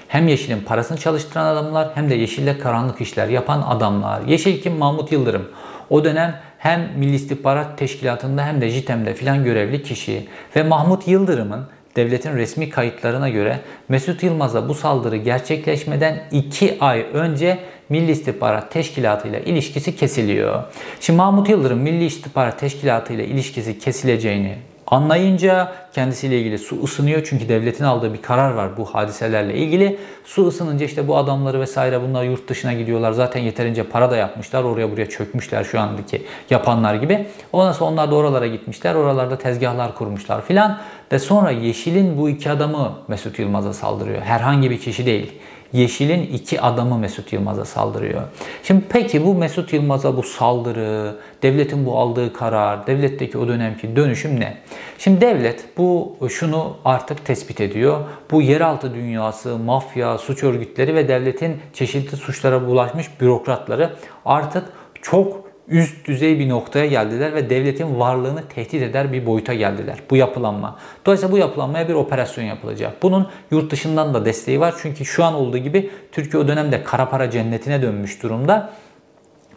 [0.09, 4.23] Hem Yeşil'in parasını çalıştıran adamlar hem de Yeşil'le karanlık işler yapan adamlar.
[4.23, 4.77] Yeşil kim?
[4.77, 5.49] Mahmut Yıldırım.
[5.91, 10.27] O dönem hem Milli İstihbarat Teşkilatı'nda hem de JITEM'de filan görevli kişi.
[10.57, 17.59] Ve Mahmut Yıldırım'ın devletin resmi kayıtlarına göre Mesut Yılmaz'a bu saldırı gerçekleşmeden 2 ay önce
[17.88, 20.62] Milli İstihbarat Teşkilatı ile ilişkisi kesiliyor.
[21.00, 24.55] Şimdi Mahmut Yıldırım Milli İstihbarat Teşkilatı ile ilişkisi kesileceğini
[24.87, 27.27] anlayınca kendisiyle ilgili su ısınıyor.
[27.31, 29.99] Çünkü devletin aldığı bir karar var bu hadiselerle ilgili.
[30.25, 33.12] Su ısınınca işte bu adamları vesaire bunlar yurt dışına gidiyorlar.
[33.12, 34.64] Zaten yeterince para da yapmışlar.
[34.64, 37.27] Oraya buraya çökmüşler şu andaki yapanlar gibi.
[37.53, 38.94] Ondan sonra onlar da oralara gitmişler.
[38.94, 40.79] Oralarda tezgahlar kurmuşlar filan.
[41.12, 44.23] Ve sonra Yeşil'in bu iki adamı Mesut Yılmaz'a saldırıyor.
[44.23, 45.33] Herhangi bir kişi değil.
[45.75, 48.23] Yeşil'in iki adamı Mesut Yılmaz'a saldırıyor.
[48.63, 54.41] Şimdi peki bu Mesut Yılmaz'a bu saldırı, devletin bu aldığı karar, devletteki o dönemki dönüşüm
[54.41, 54.59] ne?
[54.99, 58.01] Şimdi devlet bu şunu artık tespit ediyor.
[58.31, 63.91] Bu yeraltı dünyası, mafya, suç örgütleri ve devletin çeşitli suçlara bulaşmış bürokratları
[64.25, 64.65] artık
[65.03, 69.98] çok üst düzey bir noktaya geldiler ve devletin varlığını tehdit eder bir boyuta geldiler.
[70.11, 70.79] Bu yapılanma.
[71.07, 73.03] Dolayısıyla bu yapılanmaya bir operasyon yapılacak.
[73.03, 74.74] Bunun yurt dışından da desteği var.
[74.83, 78.70] Çünkü şu an olduğu gibi Türkiye o dönemde kara para cennetine dönmüş durumda.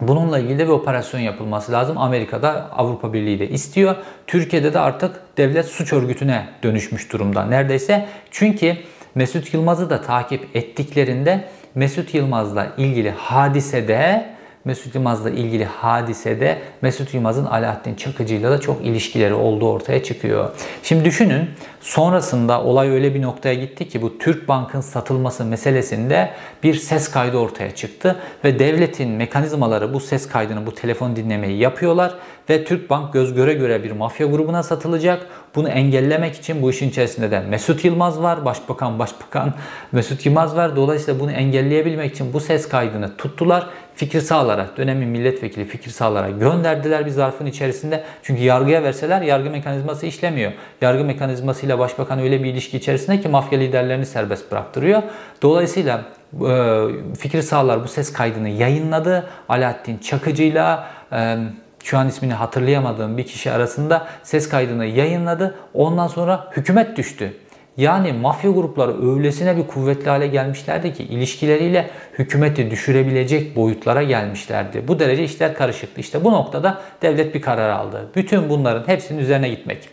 [0.01, 1.97] Bununla ilgili de bir operasyon yapılması lazım.
[1.97, 3.95] Amerika'da Avrupa Birliği de istiyor.
[4.27, 8.05] Türkiye'de de artık devlet suç örgütüne dönüşmüş durumda neredeyse.
[8.31, 8.77] Çünkü
[9.15, 14.37] Mesut Yılmaz'ı da takip ettiklerinde Mesut Yılmaz'la ilgili hadisede
[14.67, 20.49] Mesut Yılmaz'la ilgili hadisede Mesut Yılmaz'ın Alaaddin Çakıcı'yla da çok ilişkileri olduğu ortaya çıkıyor.
[20.84, 21.49] Şimdi düşünün
[21.82, 26.32] sonrasında olay öyle bir noktaya gitti ki bu Türk Bank'ın satılması meselesinde
[26.63, 32.13] bir ses kaydı ortaya çıktı ve devletin mekanizmaları bu ses kaydını bu telefon dinlemeyi yapıyorlar
[32.49, 35.27] ve Türk Bank göz göre göre bir mafya grubuna satılacak.
[35.56, 38.45] Bunu engellemek için bu işin içerisinde de Mesut Yılmaz var.
[38.45, 39.53] Başbakan Başbakan
[39.91, 40.75] Mesut Yılmaz var.
[40.75, 43.67] Dolayısıyla bunu engelleyebilmek için bu ses kaydını tuttular.
[43.97, 48.03] Fikir Sağlar'a, dönemin milletvekili Fikir Sağlar'a gönderdiler bir zarfın içerisinde.
[48.23, 50.51] Çünkü yargıya verseler yargı mekanizması işlemiyor.
[50.81, 55.03] Yargı mekanizmasıyla başbakan öyle bir ilişki içerisinde ki mafya liderlerini serbest bıraktırıyor.
[55.41, 56.01] Dolayısıyla
[56.49, 56.83] e,
[57.19, 59.29] Fikir Sağlar bu ses kaydını yayınladı.
[59.49, 61.38] Alaaddin Çakıcı'yla e,
[61.83, 65.55] şu an ismini hatırlayamadığım bir kişi arasında ses kaydını yayınladı.
[65.73, 67.33] Ondan sonra hükümet düştü.
[67.77, 74.87] Yani mafya grupları öylesine bir kuvvetli hale gelmişlerdi ki ilişkileriyle hükümeti düşürebilecek boyutlara gelmişlerdi.
[74.87, 76.01] Bu derece işler karışıktı.
[76.01, 78.09] İşte bu noktada devlet bir karar aldı.
[78.15, 79.89] Bütün bunların hepsinin üzerine gitmek.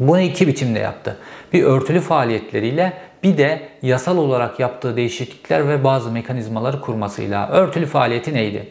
[0.00, 1.16] Bunu iki biçimde yaptı.
[1.52, 7.48] Bir örtülü faaliyetleriyle bir de yasal olarak yaptığı değişiklikler ve bazı mekanizmaları kurmasıyla.
[7.48, 8.68] Örtülü faaliyeti neydi?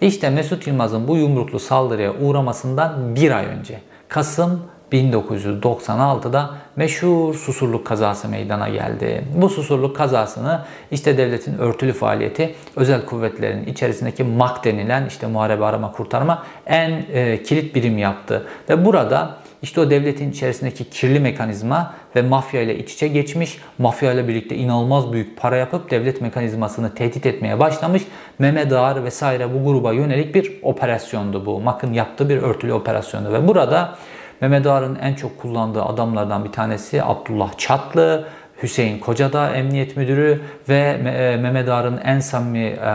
[0.00, 8.28] İşte Mesut Yılmaz'ın bu yumruklu saldırıya uğramasından bir ay önce Kasım 1996'da meşhur susurluk kazası
[8.28, 9.24] meydana geldi.
[9.34, 15.92] Bu susurluk kazasını işte devletin örtülü faaliyeti özel kuvvetlerin içerisindeki MAK denilen işte muharebe arama
[15.92, 18.46] kurtarma en e, kilit birim yaptı.
[18.68, 23.58] Ve burada işte o devletin içerisindeki kirli mekanizma ve mafya ile iç içe geçmiş.
[23.78, 28.02] Mafya ile birlikte inanılmaz büyük para yapıp devlet mekanizmasını tehdit etmeye başlamış.
[28.38, 31.60] Mehmet Ağar vesaire bu gruba yönelik bir operasyondu bu.
[31.60, 33.98] MAK'ın yaptığı bir örtülü operasyondu ve burada
[34.40, 38.28] Mehmet Ağar'ın en çok kullandığı adamlardan bir tanesi Abdullah Çatlı,
[38.62, 42.88] Hüseyin Kocada Emniyet Müdürü ve e, Mehmet Ağar'ın en samimi e,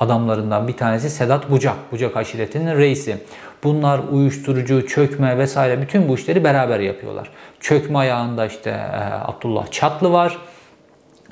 [0.00, 3.18] adamlarından bir tanesi Sedat Bucak, Bucak aşiretinin reisi.
[3.64, 7.30] Bunlar uyuşturucu, çökme vesaire bütün bu işleri beraber yapıyorlar.
[7.60, 10.38] Çökme ayağında işte e, Abdullah Çatlı var.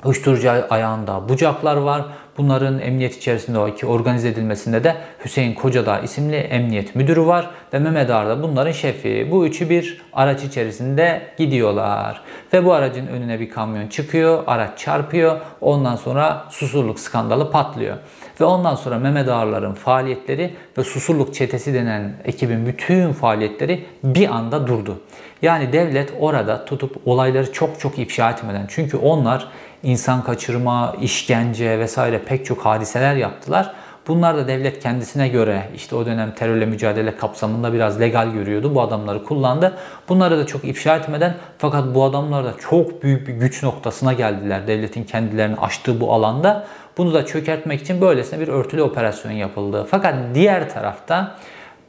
[0.05, 2.05] Uyuşturucu ayağında bucaklar var.
[2.37, 4.95] Bunların emniyet içerisinde iki organize edilmesinde de
[5.25, 9.27] Hüseyin Kocadağ isimli emniyet müdürü var ve Mehmet Ağar da bunların şefi.
[9.31, 12.21] Bu üçü bir araç içerisinde gidiyorlar.
[12.53, 15.39] Ve bu aracın önüne bir kamyon çıkıyor, araç çarpıyor.
[15.61, 17.97] Ondan sonra susurluk skandalı patlıyor.
[18.41, 24.67] Ve ondan sonra Mehmet Ağarların faaliyetleri ve Susurluk Çetesi denen ekibin bütün faaliyetleri bir anda
[24.67, 24.99] durdu.
[25.41, 29.47] Yani devlet orada tutup olayları çok çok ifşa etmeden çünkü onlar
[29.87, 33.73] insan kaçırma, işkence vesaire pek çok hadiseler yaptılar.
[34.07, 38.75] Bunlar da devlet kendisine göre işte o dönem terörle mücadele kapsamında biraz legal görüyordu.
[38.75, 39.77] Bu adamları kullandı.
[40.09, 44.67] Bunları da çok ifşa etmeden fakat bu adamlar da çok büyük bir güç noktasına geldiler.
[44.67, 46.67] Devletin kendilerini açtığı bu alanda.
[46.97, 49.87] Bunu da çökertmek için böylesine bir örtülü operasyon yapıldı.
[49.91, 51.35] Fakat diğer tarafta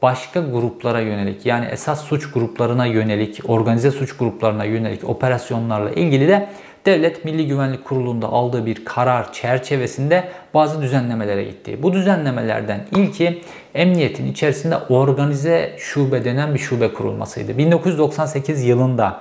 [0.03, 6.49] başka gruplara yönelik yani esas suç gruplarına yönelik, organize suç gruplarına yönelik operasyonlarla ilgili de
[6.87, 11.83] Devlet Milli Güvenlik Kurulu'nda aldığı bir karar çerçevesinde bazı düzenlemelere gitti.
[11.83, 13.43] Bu düzenlemelerden ilki
[13.75, 17.59] emniyetin içerisinde organize şube denen bir şube kurulmasıydı.
[17.59, 19.21] 1998 yılında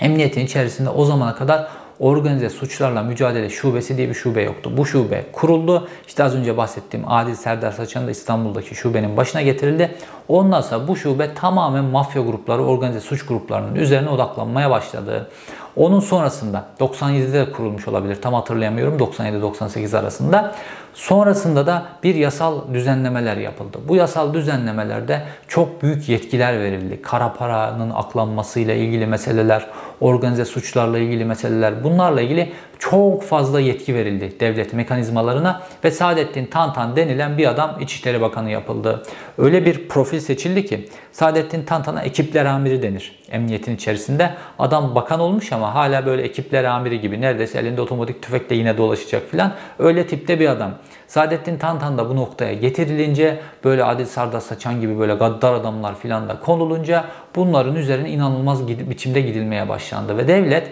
[0.00, 1.68] emniyetin içerisinde o zamana kadar
[2.00, 4.72] organize suçlarla mücadele şubesi diye bir şube yoktu.
[4.76, 5.88] Bu şube kuruldu.
[6.06, 9.94] İşte az önce bahsettiğim Adil Serdar Saçan da İstanbul'daki şubenin başına getirildi.
[10.28, 15.30] Ondan sonra bu şube tamamen mafya grupları, organize suç gruplarının üzerine odaklanmaya başladı.
[15.76, 18.22] Onun sonrasında 97'de de kurulmuş olabilir.
[18.22, 18.98] Tam hatırlayamıyorum.
[18.98, 20.54] 97-98 arasında.
[20.96, 23.78] Sonrasında da bir yasal düzenlemeler yapıldı.
[23.88, 27.02] Bu yasal düzenlemelerde çok büyük yetkiler verildi.
[27.02, 29.66] Kara paranın aklanmasıyla ilgili meseleler,
[30.00, 36.96] organize suçlarla ilgili meseleler bunlarla ilgili çok fazla yetki verildi devlet mekanizmalarına ve Saadettin Tantan
[36.96, 39.02] denilen bir adam İçişleri Bakanı yapıldı.
[39.38, 44.30] Öyle bir profil seçildi ki Saadettin Tantan'a ekipler amiri denir emniyetin içerisinde.
[44.58, 49.30] Adam bakan olmuş ama hala böyle ekipler amiri gibi neredeyse elinde otomatik tüfekle yine dolaşacak
[49.30, 49.52] filan.
[49.78, 50.70] Öyle tipte bir adam.
[51.06, 56.28] Saadettin Tantan da bu noktaya getirilince böyle Adil Sardar Saçan gibi böyle gaddar adamlar filan
[56.28, 57.04] da konulunca
[57.36, 60.70] bunların üzerine inanılmaz biçimde gidilmeye başlandı ve devlet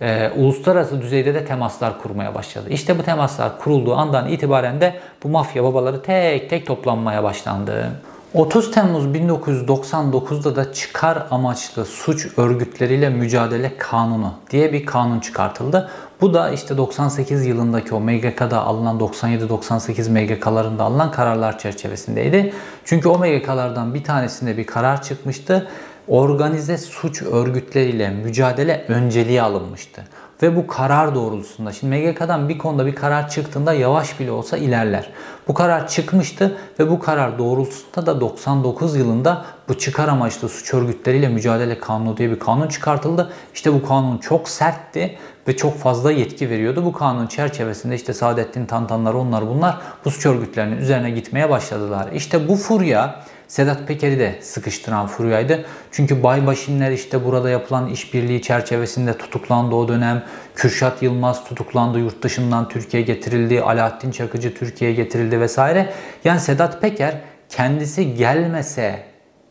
[0.00, 2.66] e, uluslararası düzeyde de temaslar kurmaya başladı.
[2.70, 7.90] İşte bu temaslar kurulduğu andan itibaren de bu mafya babaları tek tek toplanmaya başlandı.
[8.34, 15.90] 30 Temmuz 1999'da da çıkar amaçlı suç örgütleriyle mücadele kanunu diye bir kanun çıkartıldı.
[16.20, 22.52] Bu da işte 98 yılındaki o MGK'da alınan 97-98 MGK'larında alınan kararlar çerçevesindeydi.
[22.84, 25.68] Çünkü o MGK'lardan bir tanesinde bir karar çıkmıştı.
[26.08, 30.04] Organize suç örgütleriyle mücadele önceliği alınmıştı.
[30.42, 35.10] Ve bu karar doğrultusunda şimdi MGK'dan bir konuda bir karar çıktığında yavaş bile olsa ilerler.
[35.48, 41.28] Bu karar çıkmıştı ve bu karar doğrultusunda da 99 yılında bu çıkar amaçlı suç örgütleriyle
[41.28, 43.32] mücadele kanunu diye bir kanun çıkartıldı.
[43.54, 46.84] İşte bu kanun çok sertti ve çok fazla yetki veriyordu.
[46.84, 52.08] Bu kanun çerçevesinde işte Saadettin Tantanlar onlar bunlar bu suç örgütlerinin üzerine gitmeye başladılar.
[52.12, 55.64] İşte bu furya Sedat Peker'i de sıkıştıran furyaydı.
[55.92, 60.24] Çünkü Baybaşinler işte burada yapılan işbirliği çerçevesinde tutuklandı o dönem.
[60.56, 63.62] Kürşat Yılmaz tutuklandı, yurt dışından Türkiye'ye getirildi.
[63.62, 65.92] Alaaddin Çakıcı Türkiye'ye getirildi vesaire.
[66.24, 69.02] Yani Sedat Peker kendisi gelmese,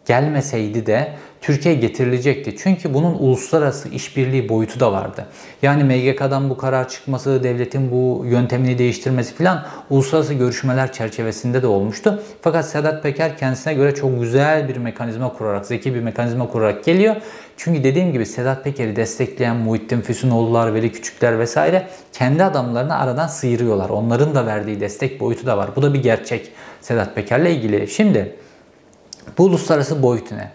[0.06, 1.14] gelmeseydi de
[1.46, 2.56] Türkiye getirilecekti.
[2.58, 5.26] Çünkü bunun uluslararası işbirliği boyutu da vardı.
[5.62, 12.24] Yani MGK'dan bu karar çıkması, devletin bu yöntemini değiştirmesi filan uluslararası görüşmeler çerçevesinde de olmuştu.
[12.42, 17.16] Fakat Sedat Peker kendisine göre çok güzel bir mekanizma kurarak, zeki bir mekanizma kurarak geliyor.
[17.58, 23.90] Çünkü dediğim gibi Sedat Peker'i destekleyen Muhittin Füsunoğullar, Veli Küçükler vesaire kendi adamlarını aradan sıyırıyorlar.
[23.90, 25.70] Onların da verdiği destek boyutu da var.
[25.76, 27.88] Bu da bir gerçek Sedat Peker'le ilgili.
[27.88, 28.36] Şimdi
[29.38, 30.52] bu uluslararası boyutu ne?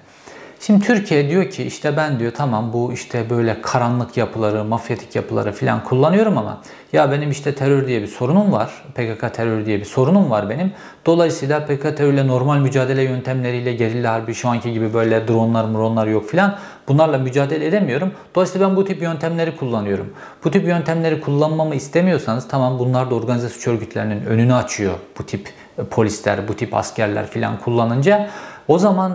[0.61, 5.53] Şimdi Türkiye diyor ki işte ben diyor tamam bu işte böyle karanlık yapıları, mafyatik yapıları
[5.53, 6.61] filan kullanıyorum ama
[6.93, 8.71] ya benim işte terör diye bir sorunum var.
[8.95, 10.73] PKK terör diye bir sorunum var benim.
[11.07, 16.29] Dolayısıyla PKK terörle normal mücadele yöntemleriyle gerilla harbi şu anki gibi böyle dronlar mronlar yok
[16.29, 18.13] filan bunlarla mücadele edemiyorum.
[18.35, 20.15] Dolayısıyla ben bu tip yöntemleri kullanıyorum.
[20.45, 24.95] Bu tip yöntemleri kullanmamı istemiyorsanız tamam bunlar da organize suç örgütlerinin önünü açıyor.
[25.19, 25.53] Bu tip
[25.91, 28.31] polisler, bu tip askerler filan kullanınca
[28.69, 29.13] o zaman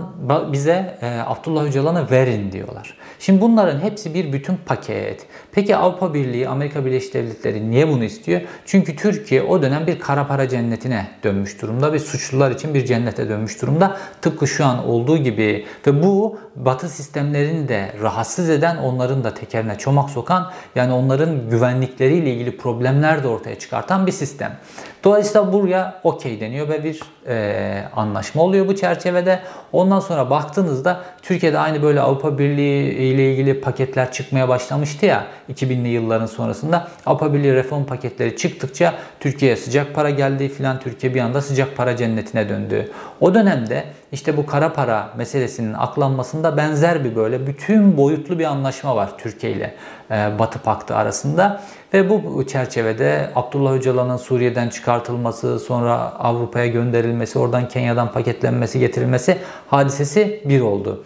[0.52, 2.98] bize e, Abdullah Öcalan'ı verin diyorlar.
[3.20, 5.26] Şimdi bunların hepsi bir bütün paket.
[5.52, 8.42] Peki Avrupa Birliği, Amerika Birleşik Devletleri niye bunu istiyor?
[8.66, 13.30] Çünkü Türkiye o dönem bir kara para cennetine dönmüş durumda ve suçlular için bir cennete
[13.30, 13.98] dönmüş durumda.
[14.22, 19.78] Tıpkı şu an olduğu gibi ve bu Batı sistemlerini de rahatsız eden, onların da tekerine
[19.78, 24.58] çomak sokan yani onların güvenlikleriyle ilgili problemler de ortaya çıkartan bir sistem.
[25.06, 29.40] Dolayısıyla buraya okey deniyor ve bir e, anlaşma oluyor bu çerçevede.
[29.74, 35.88] Ondan sonra baktığınızda Türkiye'de aynı böyle Avrupa Birliği ile ilgili paketler çıkmaya başlamıştı ya 2000'li
[35.88, 36.88] yılların sonrasında.
[37.06, 41.98] Avrupa Birliği reform paketleri çıktıkça Türkiye'ye sıcak para geldi filan Türkiye bir anda sıcak para
[41.98, 42.92] cennetine döndü.
[43.20, 43.84] O dönemde
[44.16, 49.54] işte bu kara para meselesinin aklanmasında benzer bir böyle bütün boyutlu bir anlaşma var Türkiye
[49.54, 49.76] ile
[50.12, 51.62] e, Batı Paktı arasında.
[51.94, 60.42] Ve bu çerçevede Abdullah Öcalan'ın Suriye'den çıkartılması, sonra Avrupa'ya gönderilmesi, oradan Kenya'dan paketlenmesi, getirilmesi hadisesi
[60.46, 61.04] bir oldu.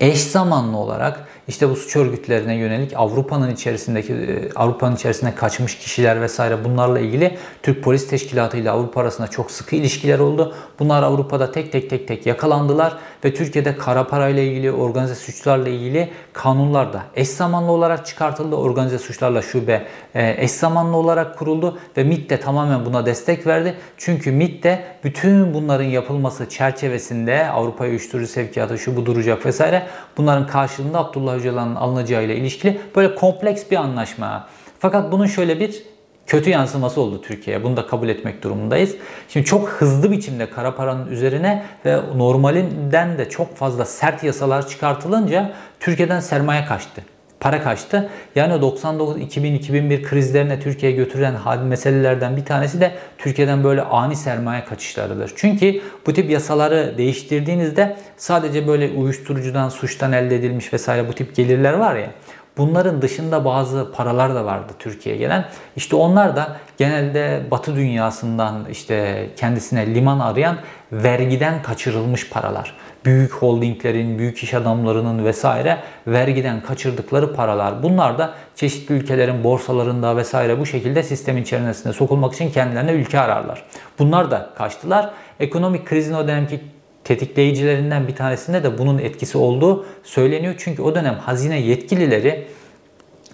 [0.00, 6.20] Eş zamanlı olarak işte bu suç örgütlerine yönelik Avrupa'nın içerisindeki e, Avrupa'nın içerisinde kaçmış kişiler
[6.20, 10.54] vesaire bunlarla ilgili Türk Polis Teşkilatı ile Avrupa arasında çok sıkı ilişkiler oldu.
[10.78, 16.10] Bunlar Avrupa'da tek tek tek tek yakalandılar ve Türkiye'de kara parayla ilgili, organize suçlarla ilgili
[16.32, 18.56] kanunlar da eş zamanlı olarak çıkartıldı.
[18.56, 23.74] Organize suçlarla şube e, eş zamanlı olarak kuruldu ve MIT de tamamen buna destek verdi.
[23.96, 30.46] Çünkü MIT de bütün bunların yapılması çerçevesinde Avrupa uyuşturucu sevkiyatı şu bu duracak vesaire bunların
[30.46, 34.48] karşılığında Abdullah Öcalan'ın alınacağıyla ilişkili böyle kompleks bir anlaşma.
[34.78, 35.93] Fakat bunun şöyle bir
[36.26, 37.64] kötü yansıması oldu Türkiye'ye.
[37.64, 38.96] Bunu da kabul etmek durumundayız.
[39.28, 45.52] Şimdi çok hızlı biçimde kara paranın üzerine ve normalinden de çok fazla sert yasalar çıkartılınca
[45.80, 47.02] Türkiye'den sermaye kaçtı.
[47.40, 48.10] Para kaçtı.
[48.34, 51.34] Yani 99 2000 2001 krizlerine Türkiye'ye götüren
[51.64, 55.32] meselelerden bir tanesi de Türkiye'den böyle ani sermaye kaçışlarıdır.
[55.36, 61.72] Çünkü bu tip yasaları değiştirdiğinizde sadece böyle uyuşturucudan, suçtan elde edilmiş vesaire bu tip gelirler
[61.72, 62.10] var ya
[62.56, 65.44] Bunların dışında bazı paralar da vardı Türkiye'ye gelen.
[65.76, 70.56] İşte onlar da genelde Batı dünyasından işte kendisine liman arayan
[70.92, 72.74] vergiden kaçırılmış paralar.
[73.04, 77.82] Büyük holdinglerin, büyük iş adamlarının vesaire vergiden kaçırdıkları paralar.
[77.82, 83.62] Bunlar da çeşitli ülkelerin borsalarında vesaire bu şekilde sistemin içerisine sokulmak için kendilerine ülke ararlar.
[83.98, 85.10] Bunlar da kaçtılar.
[85.40, 86.60] Ekonomik krizin o dönemki
[87.04, 90.54] tetikleyicilerinden bir tanesinde de bunun etkisi olduğu söyleniyor.
[90.58, 92.46] Çünkü o dönem hazine yetkilileri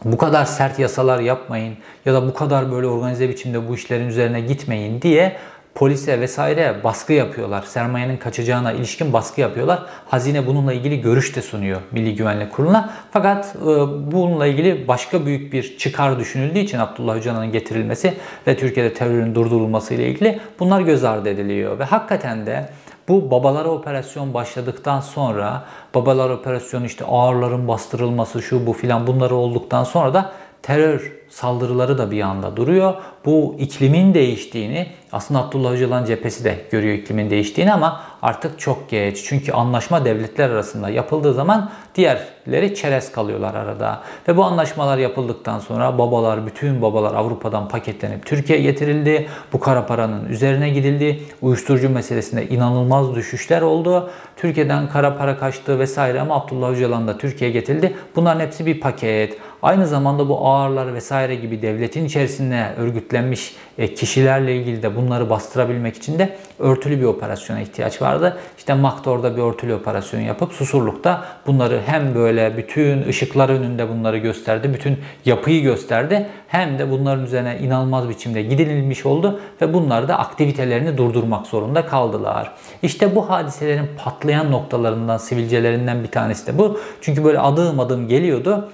[0.04, 4.40] bu kadar sert yasalar yapmayın ya da bu kadar böyle organize biçimde bu işlerin üzerine
[4.40, 5.36] gitmeyin diye
[5.74, 7.62] polise vesaire baskı yapıyorlar.
[7.62, 9.82] Sermayenin kaçacağına ilişkin baskı yapıyorlar.
[10.08, 12.92] Hazine bununla ilgili görüş de sunuyor Milli Güvenlik Kurulu'na.
[13.10, 13.66] Fakat e,
[14.12, 18.14] bununla ilgili başka büyük bir çıkar düşünüldüğü için Abdullah Öcalan'ın getirilmesi
[18.46, 21.78] ve Türkiye'de terörün durdurulması ile ilgili bunlar göz ardı ediliyor.
[21.78, 22.68] Ve hakikaten de
[23.08, 25.62] bu babalara operasyon başladıktan sonra
[25.94, 30.32] babalar operasyonu işte ağırların bastırılması şu bu filan bunları olduktan sonra da
[30.62, 32.94] terör saldırıları da bir anda duruyor.
[33.24, 39.24] Bu iklimin değiştiğini aslında Abdullah Öcalan cephesi de görüyor iklimin değiştiğini ama artık çok geç.
[39.24, 44.00] Çünkü anlaşma devletler arasında yapıldığı zaman diğerleri çerez kalıyorlar arada.
[44.28, 49.28] Ve bu anlaşmalar yapıldıktan sonra babalar, bütün babalar Avrupa'dan paketlenip Türkiye'ye getirildi.
[49.52, 51.22] Bu kara paranın üzerine gidildi.
[51.42, 54.10] Uyuşturucu meselesinde inanılmaz düşüşler oldu.
[54.36, 57.96] Türkiye'den kara para kaçtı vesaire ama Abdullah Öcalan da Türkiye'ye getirildi.
[58.16, 59.38] Bunların hepsi bir paket.
[59.62, 65.96] Aynı zamanda bu ağırlar vesaire gibi devletin içerisinde örgütlenmiş e, kişilerle ilgili de bunları bastırabilmek
[65.96, 68.38] için de örtülü bir operasyona ihtiyaç vardı.
[68.58, 74.74] İşte Maktor'da bir örtülü operasyon yapıp Susurluk'ta bunları hem böyle bütün ışıklar önünde bunları gösterdi,
[74.74, 80.98] bütün yapıyı gösterdi hem de bunların üzerine inanılmaz biçimde gidilmiş oldu ve bunlar da aktivitelerini
[80.98, 82.52] durdurmak zorunda kaldılar.
[82.82, 86.80] İşte bu hadiselerin patlayan noktalarından, sivilcelerinden bir tanesi de bu.
[87.00, 88.70] Çünkü böyle adım adım geliyordu.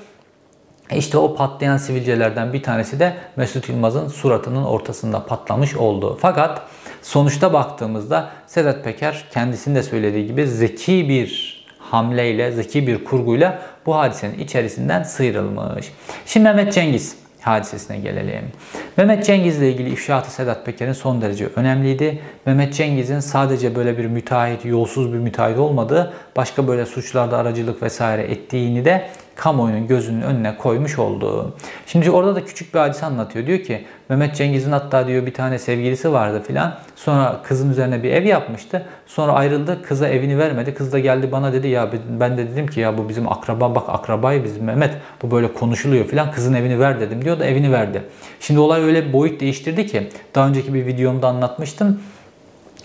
[0.95, 6.19] İşte o patlayan sivilcelerden bir tanesi de Mesut Yılmaz'ın suratının ortasında patlamış oldu.
[6.21, 6.63] Fakat
[7.03, 14.39] sonuçta baktığımızda Sedat Peker kendisinde söylediği gibi zeki bir hamleyle, zeki bir kurguyla bu hadisenin
[14.39, 15.93] içerisinden sıyrılmış.
[16.27, 18.53] Şimdi Mehmet Cengiz hadisesine gelelim.
[18.97, 22.19] Mehmet Cengiz ile ilgili ifşaatı Sedat Peker'in son derece önemliydi.
[22.47, 28.23] Mehmet Cengiz'in sadece böyle bir müteahhit, yolsuz bir müteahhit olmadığı, başka böyle suçlarda aracılık vesaire
[28.23, 31.55] ettiğini de kamuoyunun gözünün önüne koymuş olduğu.
[31.87, 33.47] Şimdi orada da küçük bir hadise anlatıyor.
[33.47, 36.75] Diyor ki Mehmet Cengiz'in hatta diyor bir tane sevgilisi vardı filan.
[36.97, 38.87] Sonra kızın üzerine bir ev yapmıştı.
[39.07, 39.83] Sonra ayrıldı.
[39.83, 40.75] Kıza evini vermedi.
[40.75, 41.89] Kız da geldi bana dedi ya
[42.21, 46.05] ben de dedim ki ya bu bizim akraba bak akrabayı bizim Mehmet bu böyle konuşuluyor
[46.05, 46.33] filan.
[46.33, 48.03] Kızın evini ver dedim diyor da evini verdi.
[48.41, 52.01] Şimdi olay öyle bir boyut değiştirdi ki daha önceki bir videomda anlatmıştım.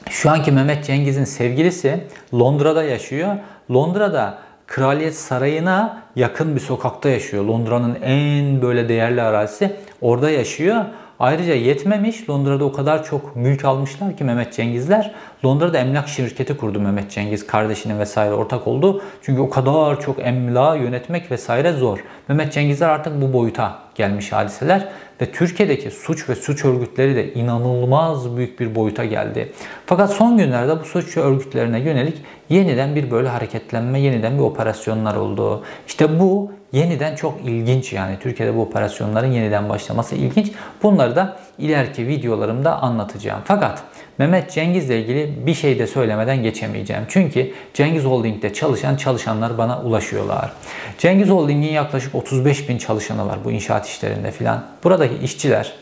[0.10, 3.36] Şu anki Mehmet Cengiz'in sevgilisi Londra'da yaşıyor.
[3.72, 4.38] Londra'da
[4.72, 7.44] Kraliyet Sarayı'na yakın bir sokakta yaşıyor.
[7.44, 9.76] Londra'nın en böyle değerli arazisi.
[10.02, 10.86] Orada yaşıyor.
[11.20, 12.30] Ayrıca yetmemiş.
[12.30, 15.12] Londra'da o kadar çok mülk almışlar ki Mehmet Cengizler.
[15.46, 19.02] Londra'da emlak şirketi kurdu Mehmet Cengiz kardeşinin vesaire ortak oldu.
[19.22, 22.00] Çünkü o kadar çok emlak yönetmek vesaire zor.
[22.28, 24.88] Mehmet Cengizler artık bu boyuta gelmiş hadiseler
[25.22, 29.52] ve Türkiye'deki suç ve suç örgütleri de inanılmaz büyük bir boyuta geldi.
[29.86, 32.18] Fakat son günlerde bu suç örgütlerine yönelik
[32.50, 35.64] yeniden bir böyle hareketlenme, yeniden bir operasyonlar oldu.
[35.88, 40.52] İşte bu yeniden çok ilginç yani Türkiye'de bu operasyonların yeniden başlaması ilginç.
[40.84, 43.42] Bunları da ileriki videolarımda anlatacağım.
[43.46, 43.84] Fakat
[44.22, 47.04] Mehmet Cengiz ile ilgili bir şey de söylemeden geçemeyeceğim.
[47.10, 50.52] Çünkü Cengiz Holding'de çalışan çalışanlar bana ulaşıyorlar.
[50.98, 54.66] Cengiz Holding'in yaklaşık 35 bin çalışanı var bu inşaat işlerinde filan.
[54.84, 55.74] Buradaki işçiler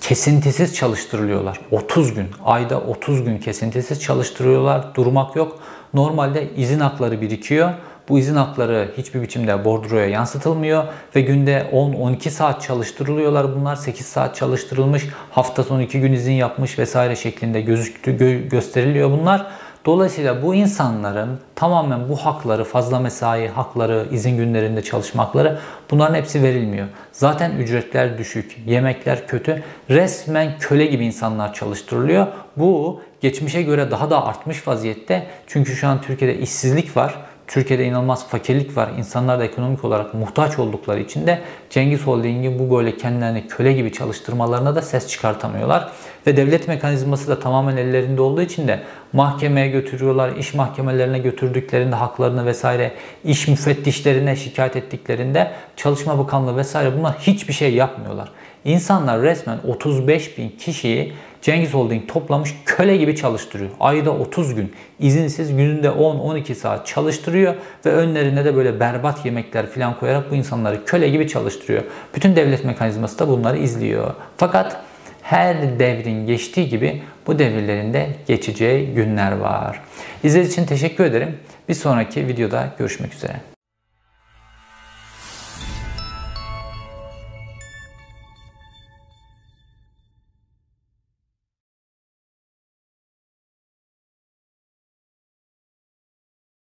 [0.00, 1.60] kesintisiz çalıştırılıyorlar.
[1.70, 4.94] 30 gün, ayda 30 gün kesintisiz çalıştırıyorlar.
[4.94, 5.60] Durmak yok.
[5.94, 7.72] Normalde izin hakları birikiyor.
[8.08, 10.84] Bu izin hakları hiçbir biçimde bordroya yansıtılmıyor
[11.16, 13.56] ve günde 10-12 saat çalıştırılıyorlar.
[13.56, 19.10] Bunlar 8 saat çalıştırılmış, hafta sonu 2 gün izin yapmış vesaire şeklinde gözüktü, gö- gösteriliyor
[19.10, 19.46] bunlar.
[19.86, 25.58] Dolayısıyla bu insanların tamamen bu hakları, fazla mesai hakları, izin günlerinde çalışmakları
[25.90, 26.86] bunların hepsi verilmiyor.
[27.12, 29.62] Zaten ücretler düşük, yemekler kötü.
[29.90, 32.26] Resmen köle gibi insanlar çalıştırılıyor.
[32.56, 35.26] Bu geçmişe göre daha da artmış vaziyette.
[35.46, 37.14] Çünkü şu an Türkiye'de işsizlik var.
[37.46, 38.90] Türkiye'de inanılmaz fakirlik var.
[38.98, 41.40] İnsanlar da ekonomik olarak muhtaç oldukları için de
[41.70, 45.92] Cengiz Holding'in bu böyle kendilerini köle gibi çalıştırmalarına da ses çıkartamıyorlar.
[46.26, 48.80] Ve devlet mekanizması da tamamen ellerinde olduğu için de
[49.12, 50.36] mahkemeye götürüyorlar.
[50.36, 52.92] iş mahkemelerine götürdüklerinde haklarını vesaire
[53.24, 58.28] iş müfettişlerine şikayet ettiklerinde Çalışma Bakanlığı vesaire bunlar hiçbir şey yapmıyorlar.
[58.64, 61.12] İnsanlar resmen 35 bin kişiyi
[61.44, 63.70] Cengiz Holding toplamış köle gibi çalıştırıyor.
[63.80, 67.54] Ayda 30 gün izinsiz gününde 10-12 saat çalıştırıyor
[67.86, 71.82] ve önlerine de böyle berbat yemekler falan koyarak bu insanları köle gibi çalıştırıyor.
[72.14, 74.14] Bütün devlet mekanizması da bunları izliyor.
[74.36, 74.80] Fakat
[75.22, 79.80] her devrin geçtiği gibi bu devirlerinde geçeceği günler var.
[80.22, 81.38] İzlediğiniz için teşekkür ederim.
[81.68, 83.53] Bir sonraki videoda görüşmek üzere.